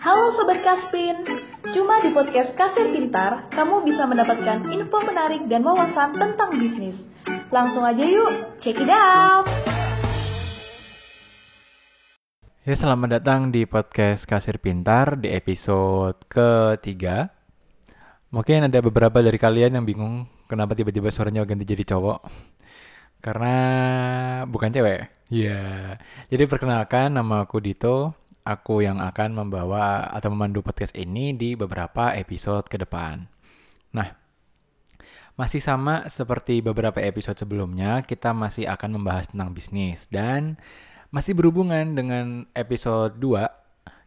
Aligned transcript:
Halo 0.00 0.32
Sobat 0.32 0.64
Kaspin, 0.64 1.28
cuma 1.76 2.00
di 2.00 2.08
podcast 2.16 2.56
Kasir 2.56 2.88
Pintar, 2.88 3.52
kamu 3.52 3.84
bisa 3.84 4.08
mendapatkan 4.08 4.72
info 4.72 4.96
menarik 5.04 5.44
dan 5.44 5.60
wawasan 5.60 6.16
tentang 6.16 6.56
bisnis. 6.56 6.96
Langsung 7.52 7.84
aja 7.84 8.00
yuk, 8.00 8.64
check 8.64 8.80
it 8.80 8.88
out! 8.88 9.44
Ya, 12.64 12.72
selamat 12.80 13.20
datang 13.20 13.52
di 13.52 13.68
podcast 13.68 14.24
Kasir 14.24 14.56
Pintar 14.56 15.20
di 15.20 15.36
episode 15.36 16.16
ketiga. 16.32 17.36
Mungkin 18.32 18.72
ada 18.72 18.80
beberapa 18.80 19.20
dari 19.20 19.36
kalian 19.36 19.76
yang 19.76 19.84
bingung 19.84 20.24
kenapa 20.48 20.72
tiba-tiba 20.72 21.12
suaranya 21.12 21.44
ganti 21.44 21.68
jadi 21.68 21.84
cowok. 21.84 22.24
Karena 23.20 23.54
bukan 24.48 24.72
cewek. 24.72 25.28
Ya, 25.28 26.00
jadi 26.32 26.48
perkenalkan 26.48 27.12
nama 27.12 27.44
aku 27.44 27.60
Dito 27.60 28.19
aku 28.44 28.84
yang 28.84 28.98
akan 28.98 29.36
membawa 29.36 30.08
atau 30.10 30.32
memandu 30.32 30.64
podcast 30.64 30.96
ini 30.96 31.36
di 31.36 31.54
beberapa 31.54 32.12
episode 32.16 32.66
ke 32.66 32.80
depan. 32.80 33.26
Nah, 33.92 34.08
masih 35.40 35.64
sama 35.64 36.04
seperti 36.08 36.60
beberapa 36.60 37.00
episode 37.00 37.38
sebelumnya, 37.40 38.04
kita 38.04 38.36
masih 38.36 38.68
akan 38.68 39.00
membahas 39.00 39.32
tentang 39.32 39.56
bisnis 39.56 40.04
dan 40.12 40.60
masih 41.10 41.34
berhubungan 41.34 41.96
dengan 41.96 42.46
episode 42.54 43.18
2, 43.18 43.48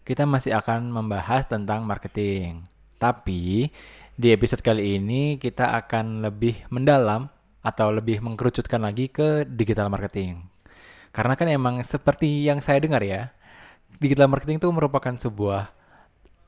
kita 0.08 0.24
masih 0.24 0.56
akan 0.56 0.94
membahas 0.94 1.50
tentang 1.50 1.84
marketing. 1.84 2.64
Tapi 3.02 3.68
di 4.14 4.28
episode 4.30 4.62
kali 4.62 5.02
ini 5.02 5.42
kita 5.42 5.74
akan 5.84 6.22
lebih 6.22 6.64
mendalam 6.70 7.28
atau 7.64 7.90
lebih 7.90 8.20
mengkerucutkan 8.22 8.84
lagi 8.84 9.10
ke 9.10 9.48
digital 9.48 9.90
marketing. 9.90 10.44
Karena 11.10 11.34
kan 11.34 11.48
emang 11.50 11.82
seperti 11.82 12.46
yang 12.46 12.62
saya 12.62 12.82
dengar 12.82 13.02
ya, 13.02 13.34
digital 13.98 14.30
marketing 14.30 14.58
itu 14.62 14.70
merupakan 14.70 15.14
sebuah 15.14 15.70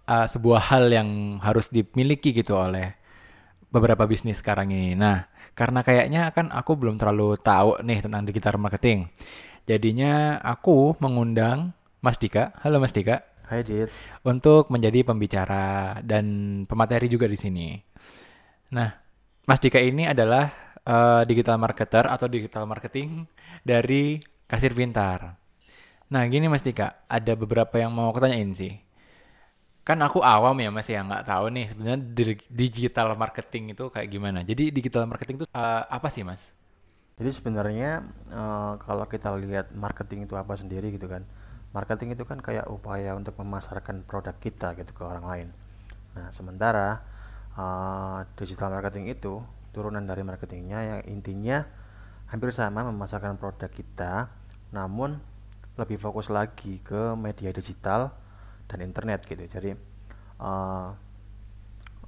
uh, 0.05 0.27
sebuah 0.29 0.61
hal 0.73 0.89
yang 0.89 1.09
harus 1.41 1.69
dimiliki 1.69 2.31
gitu 2.31 2.55
oleh 2.57 2.93
beberapa 3.73 4.07
bisnis 4.07 4.39
sekarang 4.39 4.71
ini. 4.71 4.95
Nah, 4.95 5.27
karena 5.57 5.83
kayaknya 5.83 6.31
kan 6.31 6.47
aku 6.53 6.79
belum 6.79 6.95
terlalu 6.95 7.35
tahu 7.41 7.83
nih 7.83 7.99
tentang 8.05 8.23
digital 8.23 8.55
marketing. 8.55 9.11
Jadinya 9.65 10.39
aku 10.39 10.95
mengundang 11.01 11.73
Mas 11.99 12.21
Dika. 12.21 12.53
Halo 12.61 12.77
Mas 12.79 12.93
Dika. 12.93 13.25
Hai 13.45 13.61
Dit. 13.61 13.89
Untuk 14.25 14.69
menjadi 14.73 15.05
pembicara 15.05 15.99
dan 16.01 16.25
pemateri 16.65 17.09
juga 17.09 17.29
di 17.29 17.37
sini. 17.37 17.77
Nah, 18.73 18.89
Mas 19.45 19.61
Dika 19.61 19.77
ini 19.77 20.09
adalah 20.09 20.49
uh, 20.85 21.21
digital 21.25 21.57
marketer 21.61 22.05
atau 22.09 22.25
digital 22.29 22.65
marketing 22.65 23.25
dari 23.61 24.21
Kasir 24.45 24.73
Pintar. 24.73 25.44
Nah 26.05 26.21
gini 26.29 26.45
Mas 26.45 26.61
Dika, 26.61 27.01
ada 27.09 27.33
beberapa 27.33 27.73
yang 27.81 27.89
mau 27.89 28.13
aku 28.13 28.21
tanyain 28.21 28.53
sih. 28.53 28.77
Kan 29.85 30.01
aku 30.01 30.21
awam 30.21 30.57
ya 30.61 30.69
Mas 30.69 30.89
yang 30.89 31.09
nggak 31.09 31.25
tahu 31.25 31.45
nih 31.53 31.65
sebenarnya 31.69 31.99
digital 32.49 33.13
marketing 33.17 33.73
itu 33.73 33.89
kayak 33.89 34.09
gimana. 34.09 34.41
Jadi 34.45 34.69
digital 34.69 35.05
marketing 35.09 35.41
itu 35.41 35.47
uh, 35.53 35.85
apa 35.85 36.09
sih 36.09 36.25
Mas? 36.25 36.53
Jadi 37.15 37.29
sebenarnya 37.31 38.05
uh, 38.33 38.75
kalau 38.81 39.05
kita 39.07 39.33
lihat 39.39 39.73
marketing 39.73 40.29
itu 40.29 40.33
apa 40.37 40.53
sendiri 40.57 40.93
gitu 40.93 41.09
kan. 41.09 41.25
Marketing 41.73 42.13
itu 42.13 42.23
kan 42.23 42.39
kayak 42.39 42.69
upaya 42.71 43.13
untuk 43.17 43.35
memasarkan 43.41 44.05
produk 44.05 44.35
kita 44.37 44.73
gitu 44.77 44.91
ke 44.93 45.03
orang 45.05 45.25
lain. 45.25 45.47
Nah 46.17 46.29
sementara 46.31 47.01
uh, 47.57 48.25
digital 48.37 48.71
marketing 48.73 49.09
itu 49.09 49.41
turunan 49.75 50.05
dari 50.05 50.23
marketingnya 50.23 50.79
yang 50.81 50.99
intinya 51.11 51.67
hampir 52.31 52.49
sama 52.55 52.87
memasarkan 52.87 53.35
produk 53.35 53.69
kita, 53.69 54.31
namun 54.71 55.19
lebih 55.75 55.99
fokus 55.99 56.31
lagi 56.31 56.79
ke 56.79 57.13
media 57.19 57.51
digital 57.51 58.11
dan 58.65 58.79
internet 58.81 59.27
gitu. 59.27 59.43
Jadi 59.45 59.75
uh, 60.39 60.89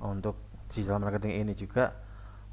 untuk 0.04 0.40
digital 0.72 1.00
marketing 1.00 1.48
ini 1.48 1.54
juga 1.56 1.96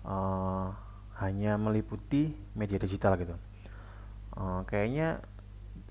uh, 0.06 0.74
hanya 1.22 1.54
meliputi 1.54 2.34
media 2.58 2.78
digital 2.78 3.14
gitu. 3.18 3.34
Uh, 4.34 4.66
kayaknya 4.66 5.22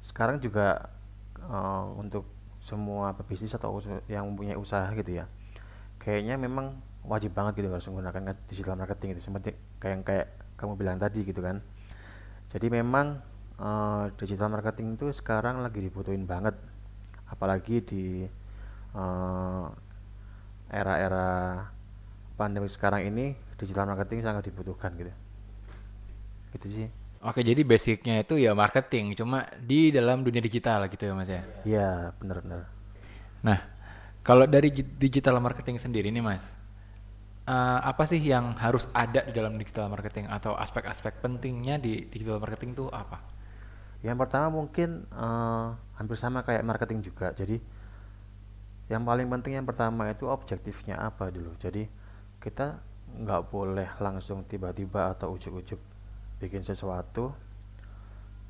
sekarang 0.03 0.43
juga 0.43 0.91
uh, 1.39 1.87
untuk 1.95 2.27
semua 2.59 3.15
pebisnis 3.15 3.55
atau 3.55 3.79
yang 4.07 4.27
mempunyai 4.27 4.55
usaha 4.55 4.87
gitu 4.95 5.19
ya 5.19 5.27
kayaknya 6.03 6.35
memang 6.35 6.75
wajib 7.07 7.31
banget 7.31 7.63
gitu 7.63 7.71
harus 7.71 7.87
menggunakan 7.87 8.35
digital 8.51 8.75
marketing 8.75 9.15
itu 9.15 9.23
seperti 9.23 9.55
kayak 9.79 9.93
yang 9.95 10.03
kayak 10.03 10.27
kamu 10.59 10.73
bilang 10.75 10.97
tadi 10.99 11.23
gitu 11.23 11.39
kan. 11.39 11.63
Jadi 12.51 12.67
memang 12.67 13.23
uh, 13.63 14.11
digital 14.19 14.51
marketing 14.51 14.99
itu 14.99 15.07
sekarang 15.15 15.63
lagi 15.63 15.79
dibutuhin 15.79 16.27
banget 16.27 16.53
apalagi 17.31 17.79
di 17.81 18.27
uh, 18.93 19.65
era-era 20.67 21.63
pandemi 22.35 22.67
sekarang 22.67 23.07
ini 23.07 23.33
digital 23.55 23.87
marketing 23.87 24.19
sangat 24.21 24.51
dibutuhkan 24.51 24.91
gitu 24.99 25.13
gitu 26.53 26.67
sih 26.69 26.89
Oke, 27.23 27.39
jadi 27.39 27.63
basicnya 27.63 28.19
itu 28.19 28.35
ya 28.35 28.51
marketing, 28.51 29.15
cuma 29.15 29.47
di 29.55 29.95
dalam 29.95 30.27
dunia 30.27 30.43
digital 30.43 30.91
gitu 30.91 31.07
ya 31.07 31.15
mas 31.15 31.31
ya? 31.31 31.39
Iya, 31.63 32.11
benar-benar. 32.19 32.67
Nah, 33.39 33.63
kalau 34.27 34.43
dari 34.43 34.75
digital 34.75 35.39
marketing 35.39 35.79
sendiri 35.79 36.11
nih 36.11 36.19
mas, 36.19 36.43
uh, 37.47 37.79
apa 37.79 38.03
sih 38.03 38.19
yang 38.19 38.59
harus 38.59 38.91
ada 38.91 39.23
di 39.23 39.31
dalam 39.31 39.55
digital 39.55 39.87
marketing 39.87 40.27
atau 40.27 40.51
aspek-aspek 40.59 41.23
pentingnya 41.23 41.79
di 41.79 42.11
digital 42.11 42.43
marketing 42.43 42.75
itu 42.75 42.91
apa? 42.91 43.32
Yang 44.03 44.17
pertama 44.27 44.51
mungkin 44.51 45.07
uh, 45.15 45.79
hampir 45.95 46.19
sama 46.19 46.43
kayak 46.43 46.67
marketing 46.67 46.99
juga. 46.99 47.31
Jadi 47.31 47.57
yang 48.91 49.07
paling 49.07 49.31
penting 49.31 49.55
yang 49.55 49.65
pertama 49.65 50.11
itu 50.11 50.27
objektifnya 50.27 50.99
apa 50.99 51.31
dulu. 51.31 51.55
Jadi 51.55 51.87
kita 52.43 52.83
nggak 53.23 53.41
boleh 53.47 53.89
langsung 54.03 54.43
tiba-tiba 54.43 55.15
atau 55.15 55.31
ujuk-ujuk 55.39 55.79
bikin 56.43 56.67
sesuatu 56.67 57.31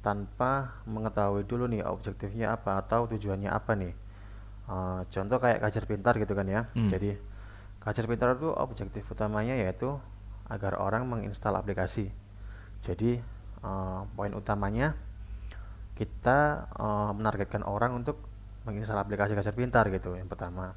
tanpa 0.01 0.81
mengetahui 0.89 1.45
dulu 1.45 1.69
nih 1.69 1.85
objektifnya 1.85 2.57
apa 2.57 2.81
atau 2.81 3.05
tujuannya 3.05 3.53
apa 3.53 3.71
nih. 3.77 3.93
Uh, 4.65 5.05
contoh 5.13 5.37
kayak 5.37 5.61
kajar 5.61 5.85
pintar 5.85 6.17
gitu 6.17 6.33
kan 6.33 6.49
ya. 6.49 6.65
Hmm. 6.73 6.89
Jadi 6.89 7.13
kajar 7.77 8.09
pintar 8.09 8.33
itu 8.33 8.49
objektif 8.49 9.05
utamanya 9.05 9.53
yaitu 9.53 10.01
agar 10.49 10.81
orang 10.81 11.05
menginstal 11.05 11.53
aplikasi. 11.53 12.09
Jadi 12.81 13.21
uh, 13.61 14.09
poin 14.17 14.33
utamanya 14.33 14.97
kita 16.03 16.67
uh, 16.75 17.15
menargetkan 17.15 17.63
orang 17.63 17.95
untuk 18.03 18.19
menginstal 18.67 18.99
aplikasi 18.99 19.31
kasir 19.31 19.55
pintar 19.55 19.87
gitu 19.87 20.19
yang 20.19 20.27
pertama. 20.27 20.75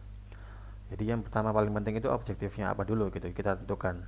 Jadi 0.86 1.10
yang 1.10 1.26
pertama 1.26 1.50
paling 1.50 1.74
penting 1.74 1.98
itu 1.98 2.06
objektifnya 2.06 2.70
apa 2.70 2.86
dulu 2.86 3.10
gitu 3.10 3.26
kita 3.34 3.58
tentukan. 3.58 4.06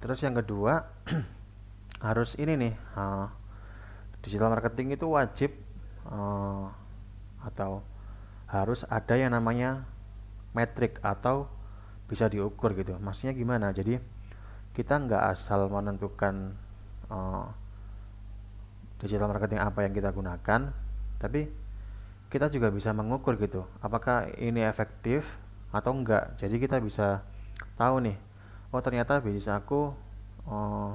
Terus 0.00 0.24
yang 0.24 0.32
kedua 0.32 0.88
harus 2.08 2.32
ini 2.40 2.56
nih 2.56 2.74
uh, 2.96 3.28
digital 4.24 4.48
marketing 4.48 4.96
itu 4.96 5.04
wajib 5.04 5.52
uh, 6.08 6.72
atau 7.44 7.84
harus 8.48 8.88
ada 8.88 9.20
yang 9.20 9.36
namanya 9.36 9.84
metrik 10.56 10.96
atau 11.04 11.44
bisa 12.08 12.24
diukur 12.32 12.72
gitu. 12.72 12.96
Maksudnya 12.96 13.36
gimana? 13.36 13.68
Jadi 13.76 14.00
kita 14.72 14.96
nggak 14.96 15.36
asal 15.36 15.68
menentukan 15.68 16.56
uh, 17.12 17.52
digital 19.00 19.32
marketing 19.32 19.58
apa 19.58 19.82
yang 19.82 19.96
kita 19.96 20.12
gunakan 20.12 20.70
tapi 21.16 21.48
kita 22.30 22.46
juga 22.52 22.70
bisa 22.70 22.94
mengukur 22.94 23.34
gitu 23.40 23.66
apakah 23.82 24.30
ini 24.38 24.62
efektif 24.62 25.26
atau 25.70 25.94
enggak. 25.94 26.34
Jadi 26.38 26.58
kita 26.58 26.78
bisa 26.82 27.22
tahu 27.78 28.02
nih 28.06 28.18
oh 28.70 28.80
ternyata 28.82 29.18
bisnis 29.18 29.50
aku 29.50 29.90
oh, 30.46 30.94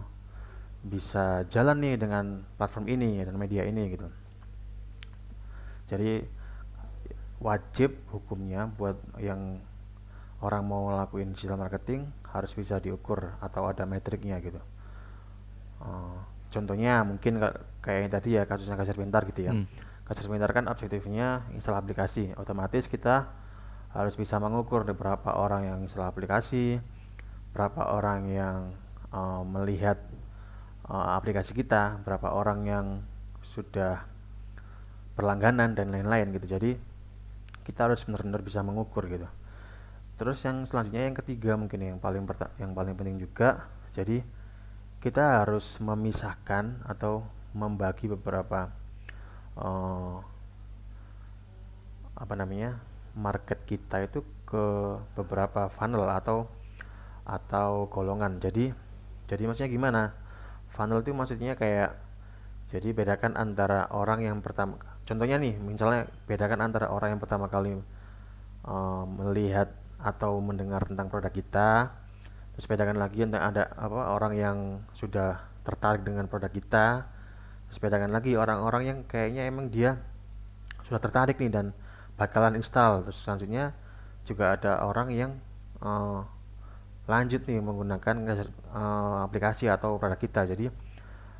bisa 0.85 1.43
jalan 1.49 1.81
nih 1.81 1.95
dengan 1.97 2.45
platform 2.55 2.88
ini 2.88 3.19
dan 3.25 3.35
media 3.35 3.66
ini 3.66 3.83
gitu. 3.91 4.07
Jadi 5.90 6.23
wajib 7.41 7.99
hukumnya 8.09 8.69
buat 8.69 8.97
yang 9.22 9.59
orang 10.41 10.63
mau 10.66 10.93
ngelakuin 10.93 11.34
digital 11.35 11.58
marketing 11.58 12.09
harus 12.31 12.51
bisa 12.53 12.78
diukur 12.79 13.34
atau 13.41 13.66
ada 13.66 13.84
metriknya 13.87 14.37
gitu. 14.40 14.61
Uh, 15.81 16.19
contohnya 16.55 17.03
mungkin 17.03 17.43
kayak 17.84 17.99
yang 18.07 18.11
tadi 18.16 18.29
ya 18.40 18.47
kasusnya 18.47 18.79
kasir 18.79 18.96
pintar 18.96 19.28
gitu 19.28 19.52
ya. 19.52 19.53
Hmm. 19.53 19.67
kasir 20.05 20.29
pintar 20.29 20.53
kan 20.53 20.69
objektifnya 20.72 21.43
install 21.52 21.81
aplikasi. 21.81 22.31
Otomatis 22.40 22.87
kita 22.87 23.28
harus 23.91 24.16
bisa 24.16 24.40
mengukur 24.40 24.87
berapa 24.87 25.35
orang 25.35 25.67
yang 25.67 25.78
install 25.84 26.07
aplikasi 26.07 26.79
berapa 27.55 27.96
orang 27.96 28.28
yang 28.28 28.59
uh, 29.16 29.40
melihat 29.47 29.96
uh, 30.91 31.16
aplikasi 31.16 31.55
kita 31.55 32.03
berapa 32.03 32.35
orang 32.35 32.59
yang 32.67 32.85
sudah 33.47 34.03
berlangganan 35.16 35.72
dan 35.72 35.96
lain-lain 35.96 36.35
gitu. 36.35 36.59
Jadi 36.59 36.75
kita 37.63 37.87
harus 37.87 38.03
benar-benar 38.03 38.43
bisa 38.43 38.59
mengukur 38.59 39.08
gitu. 39.08 39.25
Terus 40.19 40.43
yang 40.43 40.67
selanjutnya 40.67 41.08
yang 41.08 41.16
ketiga 41.16 41.55
mungkin 41.55 41.79
yang 41.79 41.97
paling 42.03 42.28
yang 42.59 42.75
paling 42.75 42.93
penting 42.99 43.23
juga. 43.23 43.72
Jadi 43.96 44.19
kita 45.05 45.46
harus 45.46 45.78
memisahkan 45.78 46.81
atau 46.90 47.22
membagi 47.53 48.09
beberapa 48.09 48.73
uh, 49.53 50.17
apa 52.17 52.34
namanya 52.34 52.81
market 53.13 53.61
kita 53.69 54.02
itu 54.02 54.25
ke 54.49 54.66
beberapa 55.13 55.69
funnel 55.69 56.09
atau 56.09 56.49
atau 57.22 57.85
golongan. 57.85 58.41
Jadi 58.41 58.73
jadi 59.29 59.46
maksudnya 59.46 59.69
gimana? 59.69 60.02
Funnel 60.73 61.05
itu 61.05 61.13
maksudnya 61.13 61.53
kayak 61.53 62.01
jadi 62.73 62.90
bedakan 62.97 63.37
antara 63.37 63.85
orang 63.93 64.25
yang 64.25 64.41
pertama 64.41 64.81
contohnya 65.05 65.37
nih 65.37 65.53
misalnya 65.61 66.09
bedakan 66.25 66.66
antara 66.66 66.90
orang 66.90 67.13
yang 67.13 67.22
pertama 67.22 67.46
kali 67.46 67.78
uh, 68.66 69.05
melihat 69.05 69.69
atau 70.01 70.41
mendengar 70.41 70.81
tentang 70.90 71.08
produk 71.13 71.29
kita 71.29 71.93
terus 72.55 72.72
bedakan 72.72 72.96
lagi 72.96 73.28
tentang 73.28 73.43
ada 73.52 73.67
apa 73.75 74.16
orang 74.16 74.34
yang 74.40 74.57
sudah 74.96 75.43
tertarik 75.67 76.07
dengan 76.07 76.31
produk 76.31 76.47
kita. 76.47 77.03
Terus 77.67 77.79
bedakan 77.84 78.16
lagi 78.16 78.40
orang-orang 78.40 78.84
yang 78.87 78.99
kayaknya 79.03 79.43
emang 79.49 79.67
dia 79.67 79.99
sudah 80.87 81.02
tertarik 81.02 81.35
nih 81.35 81.52
dan 81.52 81.75
bakalan 82.16 82.55
install. 82.55 83.03
Terus 83.09 83.19
selanjutnya 83.25 83.75
juga 84.23 84.55
ada 84.55 84.87
orang 84.87 85.11
yang 85.11 85.31
uh, 85.84 86.23
lanjut 87.05 87.43
nih 87.43 87.59
menggunakan 87.59 88.16
uh, 88.72 89.28
aplikasi 89.28 89.67
atau 89.67 89.99
produk 89.99 90.17
kita. 90.17 90.47
Jadi 90.47 90.72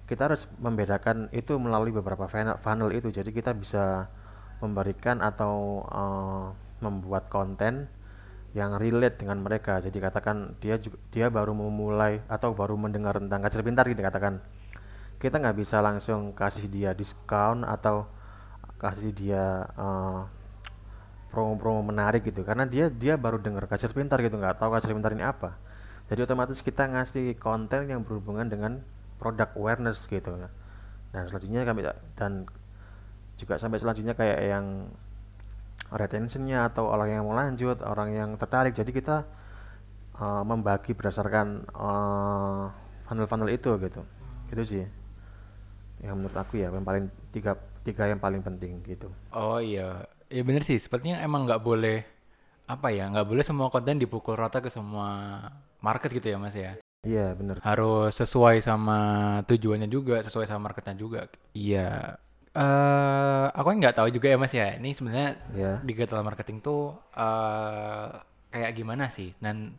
kita 0.06 0.30
harus 0.30 0.46
membedakan 0.60 1.32
itu 1.32 1.56
melalui 1.56 1.96
beberapa 1.96 2.28
funnel 2.60 2.92
itu. 2.92 3.10
Jadi 3.10 3.32
kita 3.32 3.56
bisa 3.56 4.12
memberikan 4.60 5.24
atau 5.24 5.86
uh, 5.88 6.52
membuat 6.84 7.32
konten 7.32 7.88
yang 8.56 8.80
relate 8.80 9.20
dengan 9.20 9.44
mereka. 9.44 9.84
Jadi 9.84 10.00
katakan 10.00 10.56
dia 10.64 10.80
juga, 10.80 10.96
dia 11.12 11.28
baru 11.28 11.52
memulai 11.52 12.24
atau 12.32 12.56
baru 12.56 12.80
mendengar 12.80 13.20
tentang 13.20 13.44
kacer 13.44 13.60
pintar 13.62 13.84
gitu 13.92 14.00
katakan. 14.00 14.40
Kita 15.20 15.44
nggak 15.44 15.60
bisa 15.60 15.84
langsung 15.84 16.32
kasih 16.32 16.72
dia 16.72 16.96
diskon 16.96 17.68
atau 17.68 18.08
kasih 18.80 19.12
dia 19.12 19.68
uh, 19.76 20.24
promo-promo 21.36 21.84
menarik 21.84 22.24
gitu. 22.24 22.48
Karena 22.48 22.64
dia 22.64 22.88
dia 22.88 23.20
baru 23.20 23.44
dengar 23.44 23.68
kacer 23.68 23.92
pintar 23.92 24.24
gitu 24.24 24.40
nggak 24.40 24.56
tahu 24.56 24.72
kacer 24.72 24.96
pintar 24.96 25.12
ini 25.12 25.28
apa. 25.28 25.60
Jadi 26.08 26.24
otomatis 26.24 26.64
kita 26.64 26.88
ngasih 26.88 27.36
konten 27.36 27.92
yang 27.92 28.08
berhubungan 28.08 28.48
dengan 28.48 28.80
produk 29.20 29.52
awareness 29.60 30.08
gitu. 30.08 30.32
Nah 31.12 31.24
selanjutnya 31.28 31.68
kami 31.68 31.84
dan 32.16 32.48
juga 33.36 33.60
sampai 33.60 33.84
selanjutnya 33.84 34.16
kayak 34.16 34.40
yang 34.48 34.88
retentionnya 35.94 36.68
atau 36.70 36.90
orang 36.90 37.10
yang 37.14 37.24
mau 37.24 37.38
lanjut 37.38 37.82
orang 37.86 38.10
yang 38.14 38.30
tertarik. 38.36 38.74
Jadi 38.74 38.92
kita 38.92 39.26
uh, 40.18 40.44
membagi 40.44 40.96
berdasarkan 40.98 41.70
uh, 41.76 42.72
funnel-funnel 43.08 43.50
itu 43.54 43.76
gitu. 43.80 44.02
Itu 44.52 44.64
sih 44.66 44.86
yang 46.04 46.20
menurut 46.20 46.36
aku 46.36 46.60
ya 46.60 46.70
yang 46.70 46.86
paling 46.86 47.08
tiga 47.32 47.56
tiga 47.86 48.10
yang 48.10 48.20
paling 48.20 48.42
penting 48.44 48.84
gitu. 48.84 49.10
Oh 49.32 49.62
iya. 49.62 50.04
Ya 50.28 50.42
bener 50.42 50.66
sih 50.66 50.82
sepertinya 50.82 51.22
emang 51.22 51.46
nggak 51.46 51.62
boleh 51.62 52.04
apa 52.66 52.90
ya 52.90 53.06
nggak 53.14 53.30
boleh 53.30 53.44
semua 53.46 53.70
konten 53.70 54.02
dipukul 54.02 54.34
rata 54.34 54.58
ke 54.58 54.74
semua 54.74 55.38
market 55.80 56.10
gitu 56.12 56.34
ya 56.34 56.38
mas 56.42 56.58
ya? 56.58 56.76
Iya 57.06 57.38
bener. 57.38 57.62
Harus 57.62 58.18
sesuai 58.18 58.60
sama 58.66 58.98
tujuannya 59.46 59.86
juga 59.86 60.20
sesuai 60.26 60.50
sama 60.50 60.74
marketnya 60.74 60.98
juga. 60.98 61.30
Iya 61.54 62.18
uh, 62.56 63.52
aku 63.52 63.68
kan 63.76 63.78
nggak 63.78 63.96
tahu 64.00 64.08
juga 64.10 64.32
ya 64.32 64.38
mas 64.40 64.54
ya 64.56 64.80
ini 64.80 64.96
sebenarnya 64.96 65.30
yeah. 65.54 65.78
digital 65.84 66.24
marketing 66.24 66.64
tuh 66.64 66.96
uh, 67.14 68.10
kayak 68.50 68.72
gimana 68.74 69.12
sih 69.12 69.36
dan 69.44 69.76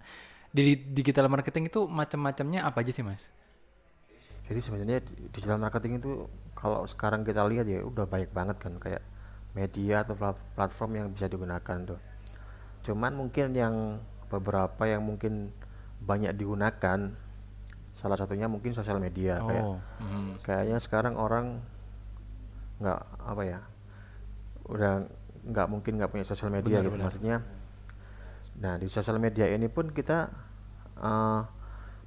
di 0.53 0.77
digital 0.77 1.29
marketing 1.29 1.69
itu 1.73 1.89
macam-macamnya 1.89 2.65
apa 2.65 2.85
aja 2.85 2.93
sih 2.93 3.05
mas 3.05 3.29
jadi 4.47 4.61
sebenarnya 4.63 4.99
digital 5.35 5.59
marketing 5.59 5.99
itu 5.99 6.31
kalau 6.55 6.87
sekarang 6.87 7.27
kita 7.27 7.43
lihat 7.45 7.67
ya 7.67 7.83
udah 7.83 8.07
banyak 8.07 8.31
banget 8.31 8.57
kan 8.63 8.79
kayak 8.79 9.03
media 9.59 10.07
atau 10.07 10.15
platform 10.55 10.93
yang 10.95 11.07
bisa 11.11 11.27
digunakan 11.27 11.79
tuh. 11.83 12.01
Cuman 12.87 13.13
mungkin 13.19 13.57
yang 13.57 13.99
beberapa 14.31 14.87
yang 14.87 15.03
mungkin 15.03 15.51
banyak 15.99 16.31
digunakan 16.37 17.11
salah 17.97 18.17
satunya 18.21 18.47
mungkin 18.47 18.77
sosial 18.77 19.01
media 19.01 19.41
oh, 19.41 19.49
kayak 19.49 19.65
mm. 20.05 20.31
kayaknya 20.45 20.79
sekarang 20.79 21.15
orang 21.17 21.65
nggak 22.83 23.01
apa 23.25 23.43
ya 23.45 23.61
udah 24.67 24.93
nggak 25.47 25.67
mungkin 25.71 25.93
nggak 25.97 26.11
punya 26.11 26.27
sosial 26.27 26.51
media 26.51 26.81
benar, 26.81 26.85
gitu 26.85 26.95
benar. 26.99 27.07
maksudnya 27.09 27.37
nah 28.57 28.75
di 28.81 28.89
sosial 28.89 29.21
media 29.21 29.47
ini 29.53 29.69
pun 29.69 29.93
kita 29.93 30.33
uh, 31.01 31.41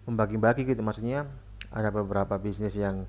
membagi-bagi 0.09 0.65
gitu 0.65 0.81
maksudnya 0.81 1.29
ada 1.69 1.93
beberapa 1.93 2.41
bisnis 2.41 2.73
yang 2.73 3.05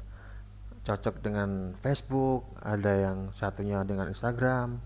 cocok 0.84 1.20
dengan 1.20 1.76
Facebook, 1.84 2.56
ada 2.60 2.92
yang 2.92 3.18
satunya 3.36 3.84
dengan 3.84 4.08
Instagram, 4.08 4.80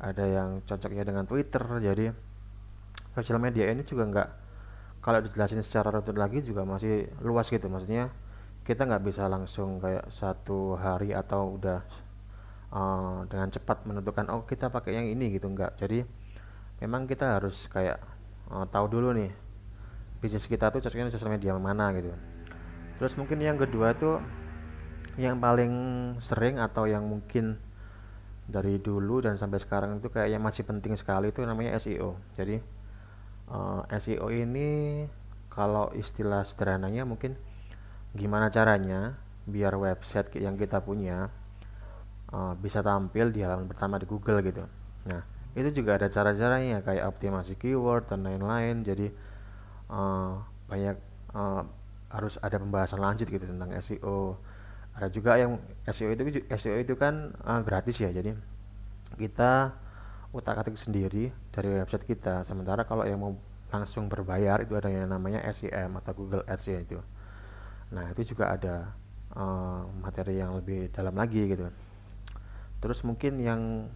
ada 0.00 0.24
yang 0.24 0.64
cocoknya 0.64 1.04
dengan 1.04 1.24
Twitter. 1.28 1.60
Jadi 1.60 2.08
sosial 3.12 3.36
media 3.40 3.68
ini 3.68 3.84
juga 3.84 4.08
nggak 4.08 4.28
kalau 5.00 5.24
dijelasin 5.24 5.64
secara 5.64 5.92
rutin 5.92 6.16
lagi 6.16 6.40
juga 6.44 6.64
masih 6.64 7.08
luas 7.20 7.48
gitu. 7.48 7.68
Maksudnya 7.68 8.08
kita 8.64 8.86
nggak 8.86 9.04
bisa 9.04 9.26
langsung 9.26 9.80
kayak 9.80 10.12
satu 10.12 10.76
hari 10.76 11.16
atau 11.16 11.56
udah 11.56 11.80
uh, 12.70 13.26
dengan 13.26 13.48
cepat 13.50 13.82
menentukan 13.88 14.28
oh 14.30 14.44
kita 14.46 14.68
pakai 14.68 14.96
yang 14.96 15.06
ini 15.08 15.34
gitu 15.34 15.50
nggak. 15.50 15.80
Jadi 15.80 16.04
memang 16.80 17.08
kita 17.08 17.40
harus 17.40 17.66
kayak 17.68 17.98
uh, 18.52 18.66
tahu 18.68 18.86
dulu 18.88 19.16
nih 19.16 19.32
bisnis 20.20 20.44
kita 20.44 20.68
tuh 20.68 20.84
cocoknya 20.84 21.08
sosial 21.08 21.32
media 21.32 21.56
mana 21.56 21.92
gitu. 21.96 22.12
Terus 23.00 23.16
mungkin 23.16 23.40
yang 23.40 23.56
kedua 23.56 23.96
tuh 23.96 24.20
yang 25.16 25.40
paling 25.40 25.72
sering 26.20 26.60
atau 26.60 26.84
yang 26.84 27.04
mungkin 27.08 27.56
dari 28.50 28.76
dulu 28.82 29.24
dan 29.24 29.38
sampai 29.38 29.62
sekarang 29.62 30.02
itu 30.02 30.10
kayaknya 30.10 30.42
masih 30.42 30.66
penting 30.66 30.98
sekali 30.98 31.32
itu 31.32 31.40
namanya 31.46 31.78
SEO. 31.80 32.18
Jadi 32.36 32.60
uh, 33.48 33.82
eh, 33.88 33.98
SEO 33.98 34.28
ini 34.28 34.68
kalau 35.50 35.90
istilah 35.96 36.44
sederhananya 36.44 37.08
mungkin 37.08 37.34
gimana 38.14 38.50
caranya 38.50 39.18
biar 39.46 39.74
website 39.78 40.34
yang 40.38 40.58
kita 40.58 40.82
punya 40.82 41.30
uh, 42.34 42.54
bisa 42.58 42.82
tampil 42.82 43.30
di 43.30 43.42
halaman 43.42 43.66
pertama 43.66 43.98
di 43.98 44.06
Google 44.06 44.42
gitu. 44.42 44.66
Nah 45.06 45.22
itu 45.54 45.82
juga 45.82 45.98
ada 45.98 46.06
cara-caranya 46.06 46.82
kayak 46.86 47.04
optimasi 47.10 47.58
keyword 47.58 48.06
dan 48.10 48.22
lain-lain. 48.26 48.82
Jadi 48.86 49.10
uh, 49.90 50.38
banyak 50.70 50.96
uh, 51.34 51.62
harus 52.10 52.38
ada 52.42 52.58
pembahasan 52.58 52.98
lanjut 52.98 53.30
gitu 53.30 53.46
tentang 53.46 53.70
SEO 53.78 54.38
ada 54.98 55.06
juga 55.06 55.38
yang 55.38 55.62
SEO 55.86 56.10
itu 56.10 56.42
SEO 56.50 56.76
itu 56.82 56.94
kan 56.98 57.30
uh, 57.46 57.62
gratis 57.62 58.02
ya 58.02 58.10
jadi 58.10 58.34
kita 59.14 59.74
utak 60.34 60.62
atik 60.62 60.78
sendiri 60.78 61.30
dari 61.54 61.68
website 61.78 62.06
kita 62.06 62.42
sementara 62.42 62.86
kalau 62.86 63.06
yang 63.06 63.18
mau 63.22 63.34
langsung 63.70 64.10
berbayar 64.10 64.62
itu 64.62 64.74
ada 64.74 64.90
yang 64.90 65.10
namanya 65.10 65.46
SEM 65.54 65.94
atau 66.02 66.12
Google 66.14 66.42
Ads 66.46 66.64
ya 66.66 66.78
itu 66.82 66.98
nah 67.90 68.06
itu 68.14 68.34
juga 68.34 68.54
ada 68.54 68.94
uh, 69.34 69.82
materi 70.02 70.38
yang 70.38 70.54
lebih 70.58 70.90
dalam 70.94 71.14
lagi 71.14 71.50
gitu. 71.50 71.66
Terus 72.80 73.02
mungkin 73.04 73.42
yang 73.42 73.90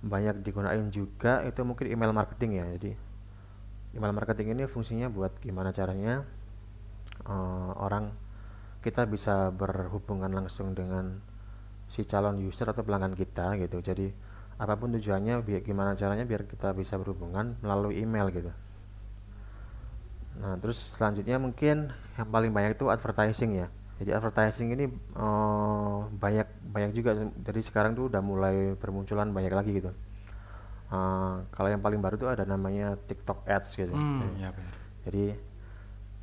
banyak 0.00 0.40
digunakan 0.40 0.80
juga 0.88 1.44
itu 1.44 1.60
mungkin 1.64 1.86
email 1.90 2.12
marketing 2.12 2.60
ya. 2.60 2.66
Jadi 2.76 2.92
email 3.96 4.14
marketing 4.14 4.56
ini 4.56 4.64
fungsinya 4.68 5.08
buat 5.10 5.36
gimana 5.42 5.72
caranya 5.72 6.24
uh, 7.26 7.72
orang 7.80 8.12
kita 8.80 9.04
bisa 9.04 9.52
berhubungan 9.52 10.32
langsung 10.32 10.72
dengan 10.72 11.20
si 11.90 12.06
calon 12.06 12.40
user 12.40 12.70
atau 12.70 12.86
pelanggan 12.86 13.12
kita 13.12 13.58
gitu. 13.60 13.82
Jadi 13.84 14.08
apa 14.60 14.76
pun 14.76 14.92
tujuannya 14.92 15.40
biar 15.40 15.60
gimana 15.64 15.96
caranya 15.96 16.28
biar 16.28 16.44
kita 16.44 16.76
bisa 16.76 17.00
berhubungan 17.00 17.56
melalui 17.64 17.96
email 17.96 18.28
gitu 18.28 18.52
nah 20.40 20.56
terus 20.56 20.96
selanjutnya 20.96 21.36
mungkin 21.36 21.92
yang 22.16 22.28
paling 22.32 22.50
banyak 22.50 22.72
itu 22.74 22.88
advertising 22.88 23.60
ya. 23.60 23.68
Jadi 24.00 24.16
advertising 24.16 24.72
ini 24.72 24.88
uh, 25.12 26.08
banyak 26.08 26.48
banyak 26.72 26.90
juga 26.96 27.12
jadi 27.44 27.60
sekarang 27.60 27.92
tuh 27.92 28.08
udah 28.08 28.24
mulai 28.24 28.72
bermunculan 28.80 29.28
banyak 29.28 29.52
lagi 29.52 29.76
gitu. 29.76 29.92
Uh, 30.88 31.44
kalau 31.52 31.68
yang 31.68 31.84
paling 31.84 32.00
baru 32.00 32.16
tuh 32.16 32.32
ada 32.32 32.48
namanya 32.48 32.96
TikTok 33.06 33.44
Ads 33.44 33.76
gitu. 33.76 33.92
Hmm, 33.92 34.40
ya 34.40 34.50
jadi 35.04 35.36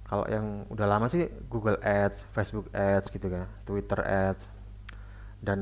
kalau 0.08 0.24
yang 0.32 0.64
udah 0.72 0.88
lama 0.88 1.12
sih 1.12 1.28
Google 1.52 1.78
Ads, 1.84 2.32
Facebook 2.32 2.72
Ads 2.72 3.12
gitu 3.12 3.28
kan, 3.28 3.46
Twitter 3.68 4.00
Ads. 4.02 4.44
Dan 5.38 5.60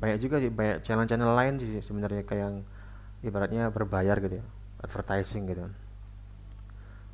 banyak 0.00 0.22
juga 0.22 0.40
sih 0.40 0.48
banyak 0.48 0.86
channel-channel 0.86 1.36
lain 1.36 1.54
sih 1.60 1.84
sebenarnya 1.84 2.24
kayak 2.24 2.40
yang 2.40 2.56
ibaratnya 3.20 3.68
berbayar 3.68 4.16
gitu 4.22 4.40
ya, 4.40 4.44
advertising 4.80 5.44
gitu. 5.50 5.68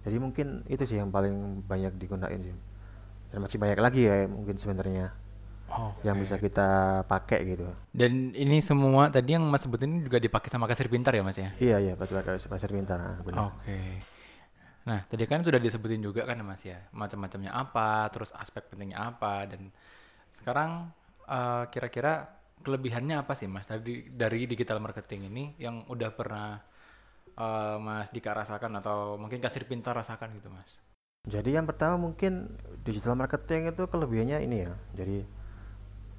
Jadi 0.06 0.16
mungkin 0.18 0.66
itu 0.70 0.82
sih 0.86 0.98
yang 1.00 1.10
paling 1.10 1.62
banyak 1.66 1.94
digunakan 1.98 2.38
sih. 2.38 2.56
Dan 3.28 3.38
masih 3.44 3.58
banyak 3.60 3.78
lagi 3.78 4.02
ya 4.06 4.26
mungkin 4.26 4.56
sebenarnya. 4.56 5.12
Oh, 5.68 5.92
okay. 5.92 6.08
yang 6.08 6.16
bisa 6.16 6.40
kita 6.40 7.04
pakai 7.04 7.44
gitu. 7.44 7.68
Dan 7.92 8.32
ini 8.32 8.56
semua 8.64 9.12
tadi 9.12 9.36
yang 9.36 9.44
Mas 9.52 9.60
sebutin 9.60 10.00
juga 10.00 10.16
dipakai 10.16 10.48
sama 10.48 10.64
kasir 10.64 10.88
pintar 10.88 11.12
ya 11.12 11.20
Mas 11.20 11.36
ya? 11.36 11.52
Iya 11.60 11.76
iya 11.76 11.92
betul 11.92 12.24
kasir 12.24 12.72
pintar. 12.72 12.96
Nah, 12.96 13.20
Oke. 13.20 13.36
Okay. 13.68 14.00
Nah, 14.88 15.04
tadi 15.04 15.28
kan 15.28 15.44
sudah 15.44 15.60
disebutin 15.60 16.00
juga 16.00 16.24
kan 16.24 16.40
Mas 16.40 16.64
ya, 16.64 16.88
macam-macamnya 16.88 17.52
apa, 17.52 18.08
terus 18.08 18.32
aspek 18.32 18.64
pentingnya 18.72 19.12
apa 19.12 19.44
dan 19.44 19.68
sekarang 20.32 20.88
eh, 21.28 21.68
kira-kira 21.68 22.38
kelebihannya 22.62 23.22
apa 23.22 23.32
sih 23.38 23.46
mas 23.46 23.66
dari 23.70 24.10
dari 24.10 24.44
digital 24.50 24.82
marketing 24.82 25.30
ini 25.30 25.44
yang 25.62 25.86
udah 25.86 26.10
pernah 26.14 26.58
uh, 27.38 27.78
mas 27.78 28.10
Dika 28.10 28.34
rasakan 28.34 28.82
atau 28.82 29.14
mungkin 29.16 29.38
kasir 29.38 29.64
pintar 29.64 29.94
rasakan 29.94 30.34
gitu 30.34 30.50
mas? 30.50 30.82
Jadi 31.28 31.54
yang 31.54 31.64
pertama 31.64 31.96
mungkin 31.96 32.50
digital 32.82 33.14
marketing 33.14 33.70
itu 33.70 33.86
kelebihannya 33.86 34.38
ini 34.42 34.56
ya. 34.66 34.74
Jadi 34.98 35.18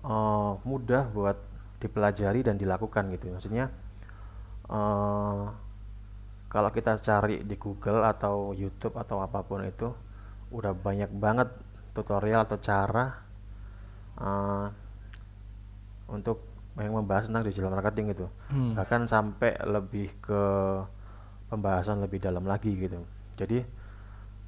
uh, 0.07 0.57
mudah 0.63 1.11
buat 1.11 1.37
dipelajari 1.83 2.47
dan 2.47 2.55
dilakukan 2.55 3.11
gitu. 3.13 3.31
Maksudnya 3.35 3.67
uh, 4.71 5.51
kalau 6.49 6.69
kita 6.73 6.97
cari 6.97 7.45
di 7.45 7.55
Google 7.59 8.01
atau 8.07 8.57
YouTube 8.57 8.97
atau 8.97 9.21
apa 9.21 9.45
pun 9.45 9.61
itu 9.61 9.91
udah 10.49 10.73
banyak 10.73 11.13
banget 11.13 11.53
tutorial 11.93 12.45
atau 12.49 12.57
cara 12.57 13.05
uh, 14.17 14.67
untuk 16.09 16.41
yang 16.79 16.95
membahas 16.95 17.27
tentang 17.27 17.45
digital 17.45 17.75
marketing 17.75 18.15
gitu 18.15 18.27
hmm. 18.49 18.73
bahkan 18.79 19.03
sampai 19.05 19.51
lebih 19.67 20.15
ke 20.23 20.43
pembahasan 21.49 21.99
lebih 21.99 22.21
dalam 22.21 22.45
lagi 22.45 22.71
gitu. 22.77 23.01
Jadi 23.35 23.65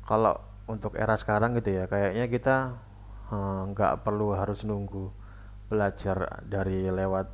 kalau 0.05 0.37
untuk 0.69 0.95
era 0.95 1.17
sekarang 1.17 1.57
gitu 1.57 1.73
ya 1.73 1.83
kayaknya 1.89 2.25
kita 2.29 2.55
nggak 3.73 3.93
uh, 3.97 3.99
perlu 4.05 4.37
harus 4.37 4.63
nunggu 4.63 5.09
belajar 5.71 6.43
dari 6.45 6.87
lewat 6.87 7.27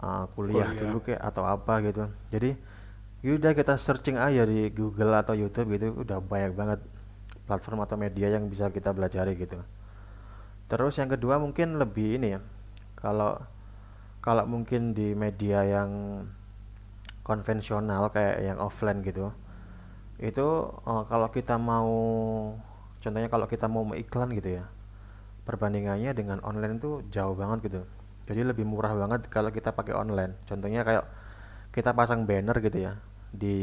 uh, 0.00 0.30
kuliah, 0.32 0.70
kuliah. 0.72 0.80
dulu 0.82 0.98
kayak 1.04 1.22
atau 1.22 1.44
apa 1.44 1.74
gitu. 1.84 2.04
Jadi 2.32 2.50
yaudah 3.20 3.52
kita 3.52 3.74
searching 3.74 4.14
aja 4.14 4.46
di 4.46 4.70
Google 4.70 5.10
atau 5.18 5.34
YouTube 5.34 5.74
gitu 5.74 6.06
udah 6.06 6.22
banyak 6.22 6.54
banget 6.54 6.80
platform 7.50 7.82
atau 7.82 7.98
media 7.98 8.30
yang 8.30 8.46
bisa 8.46 8.70
kita 8.70 8.94
pelajari 8.94 9.34
gitu. 9.34 9.58
Terus 10.70 10.94
yang 11.00 11.10
kedua 11.10 11.40
mungkin 11.42 11.80
lebih 11.80 12.20
ini 12.20 12.38
ya 12.38 12.40
kalau 12.94 13.40
kalau 14.22 14.44
mungkin 14.46 14.94
di 14.94 15.16
media 15.18 15.64
yang 15.66 15.90
konvensional 17.28 18.08
kayak 18.08 18.40
yang 18.40 18.58
offline 18.58 19.04
gitu. 19.04 19.28
Itu 20.16 20.72
uh, 20.88 21.04
kalau 21.04 21.28
kita 21.28 21.60
mau 21.60 21.92
contohnya 22.98 23.28
kalau 23.28 23.46
kita 23.46 23.68
mau 23.68 23.84
iklan 23.94 24.34
gitu 24.34 24.58
ya 24.58 24.64
perbandingannya 25.46 26.12
dengan 26.12 26.40
online 26.44 26.80
itu 26.80 27.04
jauh 27.12 27.36
banget 27.36 27.72
gitu. 27.72 27.80
Jadi 28.28 28.40
lebih 28.44 28.64
murah 28.68 28.92
banget 28.92 29.28
kalau 29.32 29.48
kita 29.48 29.72
pakai 29.72 29.96
online. 29.96 30.36
Contohnya 30.44 30.84
kayak 30.84 31.04
kita 31.72 31.96
pasang 31.96 32.28
banner 32.28 32.56
gitu 32.60 32.88
ya 32.88 32.92
di 33.32 33.56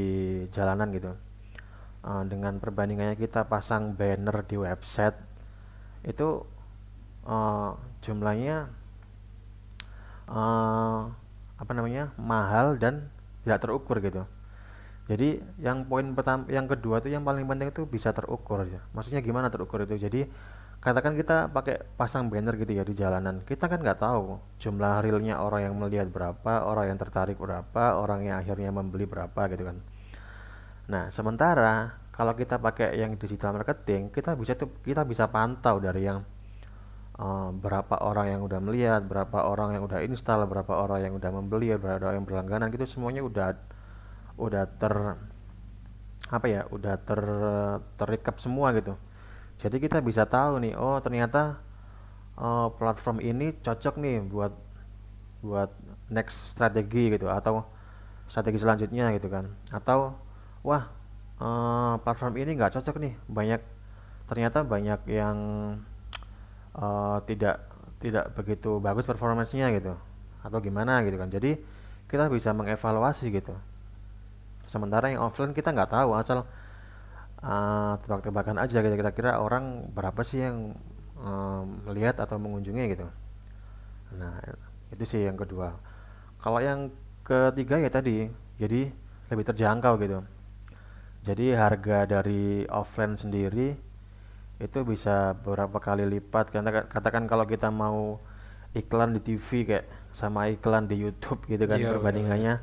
jalanan 0.49 0.89
gitu. 0.93 1.13
Uh, 2.05 2.25
dengan 2.25 2.61
perbandingannya 2.61 3.17
kita 3.17 3.49
pasang 3.49 3.97
banner 3.97 4.45
di 4.45 4.61
website 4.61 5.17
itu 6.05 6.45
uh, 7.25 7.73
jumlahnya 8.05 8.69
uh, 10.29 11.09
apa 11.57 11.71
namanya 11.73 12.13
mahal 12.17 12.77
dan 12.77 13.09
tidak 13.45 13.61
terukur 13.61 14.01
gitu. 14.01 14.25
Jadi 15.05 15.37
yang 15.61 15.85
poin 15.85 16.17
pertama 16.17 16.49
yang 16.49 16.65
kedua 16.65 16.97
itu 16.97 17.13
yang 17.13 17.21
paling 17.21 17.45
penting 17.45 17.69
itu 17.69 17.85
bisa 17.85 18.09
terukur 18.09 18.65
ya 18.65 18.81
maksudnya 18.89 19.21
gimana 19.21 19.53
terukur 19.53 19.85
itu? 19.85 20.01
Jadi 20.01 20.25
katakan 20.81 21.13
kita 21.13 21.53
pakai 21.53 21.81
pasang 21.93 22.25
banner 22.29 22.57
gitu 22.57 22.73
ya 22.73 22.81
di 22.81 22.97
jalanan. 22.97 23.45
Kita 23.45 23.69
kan 23.69 23.85
nggak 23.85 24.01
tahu 24.01 24.41
jumlah 24.57 25.05
realnya 25.05 25.37
orang 25.37 25.69
yang 25.69 25.75
melihat 25.77 26.09
berapa 26.09 26.65
orang 26.65 26.93
yang 26.93 26.97
tertarik 26.97 27.37
berapa 27.37 28.01
orang 28.01 28.25
yang 28.25 28.41
akhirnya 28.41 28.73
membeli 28.73 29.05
berapa 29.05 29.41
gitu 29.53 29.61
kan. 29.61 29.77
Nah 30.89 31.13
sementara 31.13 32.01
kalau 32.09 32.33
kita 32.33 32.57
pakai 32.57 32.97
yang 32.97 33.13
digital 33.13 33.53
marketing 33.53 34.09
kita 34.09 34.33
bisa 34.33 34.57
tuh 34.57 34.73
kita 34.81 35.05
bisa 35.05 35.29
pantau 35.29 35.77
dari 35.77 36.09
yang 36.09 36.25
uh, 37.19 37.49
berapa 37.55 37.95
orang 38.03 38.37
yang 38.37 38.41
udah 38.43 38.59
melihat, 38.59 39.01
berapa 39.07 39.47
orang 39.47 39.79
yang 39.79 39.83
udah 39.87 40.03
install, 40.03 40.47
berapa 40.47 40.73
orang 40.75 41.07
yang 41.07 41.13
udah 41.15 41.31
membeli, 41.31 41.75
berapa 41.75 41.99
orang 42.03 42.21
yang 42.21 42.25
berlangganan 42.27 42.67
gitu 42.71 42.85
semuanya 42.87 43.23
udah 43.23 43.55
udah 44.35 44.63
ter 44.67 44.95
apa 46.27 46.45
ya, 46.49 46.61
udah 46.73 46.95
ter 46.99 47.21
terrekap 47.95 48.35
semua 48.41 48.73
gitu. 48.75 48.97
Jadi 49.61 49.79
kita 49.79 50.03
bisa 50.03 50.27
tahu 50.27 50.59
nih, 50.59 50.75
oh 50.75 50.99
ternyata 50.99 51.63
uh, 52.35 52.67
platform 52.75 53.23
ini 53.23 53.55
cocok 53.63 53.95
nih 53.99 54.17
buat 54.27 54.53
buat 55.45 55.71
next 56.11 56.57
strategi 56.57 57.13
gitu 57.13 57.29
atau 57.31 57.63
strategi 58.27 58.59
selanjutnya 58.59 59.15
gitu 59.15 59.31
kan. 59.31 59.47
Atau 59.71 60.17
wah 60.65 60.91
uh, 61.39 61.95
platform 62.03 62.35
ini 62.41 62.59
nggak 62.59 62.75
cocok 62.75 62.95
nih, 62.99 63.13
banyak 63.29 63.61
ternyata 64.25 64.65
banyak 64.65 65.05
yang 65.07 65.37
uh, 66.75 67.17
tidak 67.23 67.63
tidak 68.03 68.35
begitu 68.35 68.77
bagus 68.83 69.07
performancenya 69.07 69.71
gitu. 69.75 69.95
Atau 70.45 70.61
gimana 70.61 71.01
gitu 71.07 71.17
kan. 71.17 71.31
Jadi 71.31 71.57
kita 72.05 72.29
bisa 72.29 72.53
mengevaluasi 72.53 73.31
gitu. 73.33 73.55
Sementara 74.69 75.09
yang 75.09 75.25
offline 75.25 75.53
kita 75.53 75.73
nggak 75.73 75.91
tahu 75.93 76.13
asal 76.13 76.45
uh, 77.41 77.93
tebak-tebakan 78.05 78.61
aja 78.61 78.77
gitu. 78.83 78.95
Kira-kira 78.95 79.41
orang 79.41 79.89
berapa 79.93 80.21
sih 80.21 80.45
yang 80.45 80.77
um, 81.17 81.81
melihat 81.89 82.21
atau 82.21 82.37
mengunjungi 82.37 82.83
gitu. 82.93 83.07
Nah 84.15 84.37
itu 84.93 85.03
sih 85.05 85.25
yang 85.25 85.39
kedua. 85.39 85.73
Kalau 86.41 86.61
yang 86.61 86.93
ketiga 87.25 87.81
ya 87.81 87.89
tadi 87.89 88.29
jadi 88.61 88.93
lebih 89.33 89.45
terjangkau 89.49 89.97
gitu. 90.01 90.21
Jadi 91.25 91.57
harga 91.57 92.05
dari 92.05 92.69
offline 92.69 93.17
sendiri 93.17 93.73
itu 94.55 94.87
bisa 94.87 95.35
beberapa 95.43 95.83
kali 95.83 96.07
lipat 96.07 96.47
karena 96.51 96.87
katakan 96.87 97.27
kalau 97.27 97.43
kita 97.43 97.67
mau 97.67 98.23
iklan 98.75 99.15
di 99.15 99.21
TV 99.23 99.67
kayak 99.67 99.85
sama 100.15 100.47
iklan 100.51 100.87
di 100.87 100.95
YouTube 100.99 101.43
gitu 101.51 101.67
kan 101.67 101.79
iya, 101.79 101.91
perbandingannya. 101.91 102.53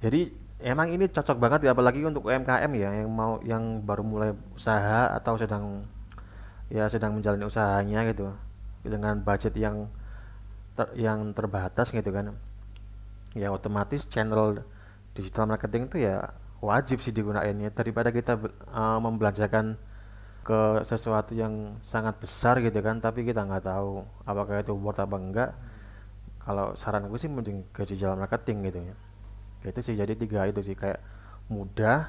Jadi 0.00 0.32
emang 0.64 0.88
ini 0.88 1.08
cocok 1.08 1.36
banget 1.36 1.68
ya 1.68 1.76
apalagi 1.76 2.00
untuk 2.04 2.28
UMKM 2.28 2.72
ya 2.72 2.90
yang 3.04 3.10
mau 3.12 3.40
yang 3.44 3.84
baru 3.84 4.00
mulai 4.04 4.30
usaha 4.56 5.12
atau 5.12 5.36
sedang 5.36 5.84
ya 6.72 6.88
sedang 6.88 7.16
menjalani 7.16 7.44
usahanya 7.44 8.08
gitu 8.08 8.32
dengan 8.84 9.20
budget 9.20 9.56
yang 9.56 9.92
ter, 10.72 10.88
yang 10.96 11.36
terbatas 11.36 11.92
gitu 11.92 12.08
kan. 12.08 12.32
Ya 13.36 13.52
otomatis 13.52 14.08
channel 14.08 14.64
digital 15.12 15.44
marketing 15.44 15.88
itu 15.92 16.08
ya 16.08 16.32
wajib 16.64 17.04
sih 17.04 17.12
digunakannya 17.12 17.70
daripada 17.76 18.08
kita 18.08 18.40
uh, 18.72 18.98
membelanjakan 18.98 19.76
ke 20.48 20.80
sesuatu 20.88 21.36
yang 21.36 21.76
sangat 21.84 22.16
besar 22.16 22.56
gitu 22.64 22.80
kan 22.80 22.96
tapi 23.04 23.20
kita 23.20 23.44
nggak 23.44 23.68
tahu 23.68 24.00
apakah 24.24 24.64
itu 24.64 24.72
worth 24.72 24.96
apa 24.96 25.16
enggak. 25.20 25.50
Kalau 26.40 26.72
saran 26.72 27.04
aku 27.04 27.20
sih 27.20 27.28
mending 27.28 27.68
ke 27.68 27.84
digital 27.84 28.16
marketing 28.16 28.72
gitu 28.72 28.80
ya. 28.88 28.94
Itu 29.68 29.84
sih 29.84 29.92
jadi 29.92 30.16
tiga 30.16 30.48
itu 30.48 30.64
sih 30.64 30.72
kayak 30.72 31.04
mudah 31.52 32.08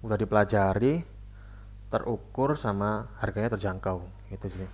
mudah 0.00 0.16
dipelajari 0.16 1.04
terukur 1.92 2.56
sama 2.56 3.12
harganya 3.20 3.52
terjangkau. 3.60 4.00
Gitu 4.32 4.48
sih. 4.48 4.68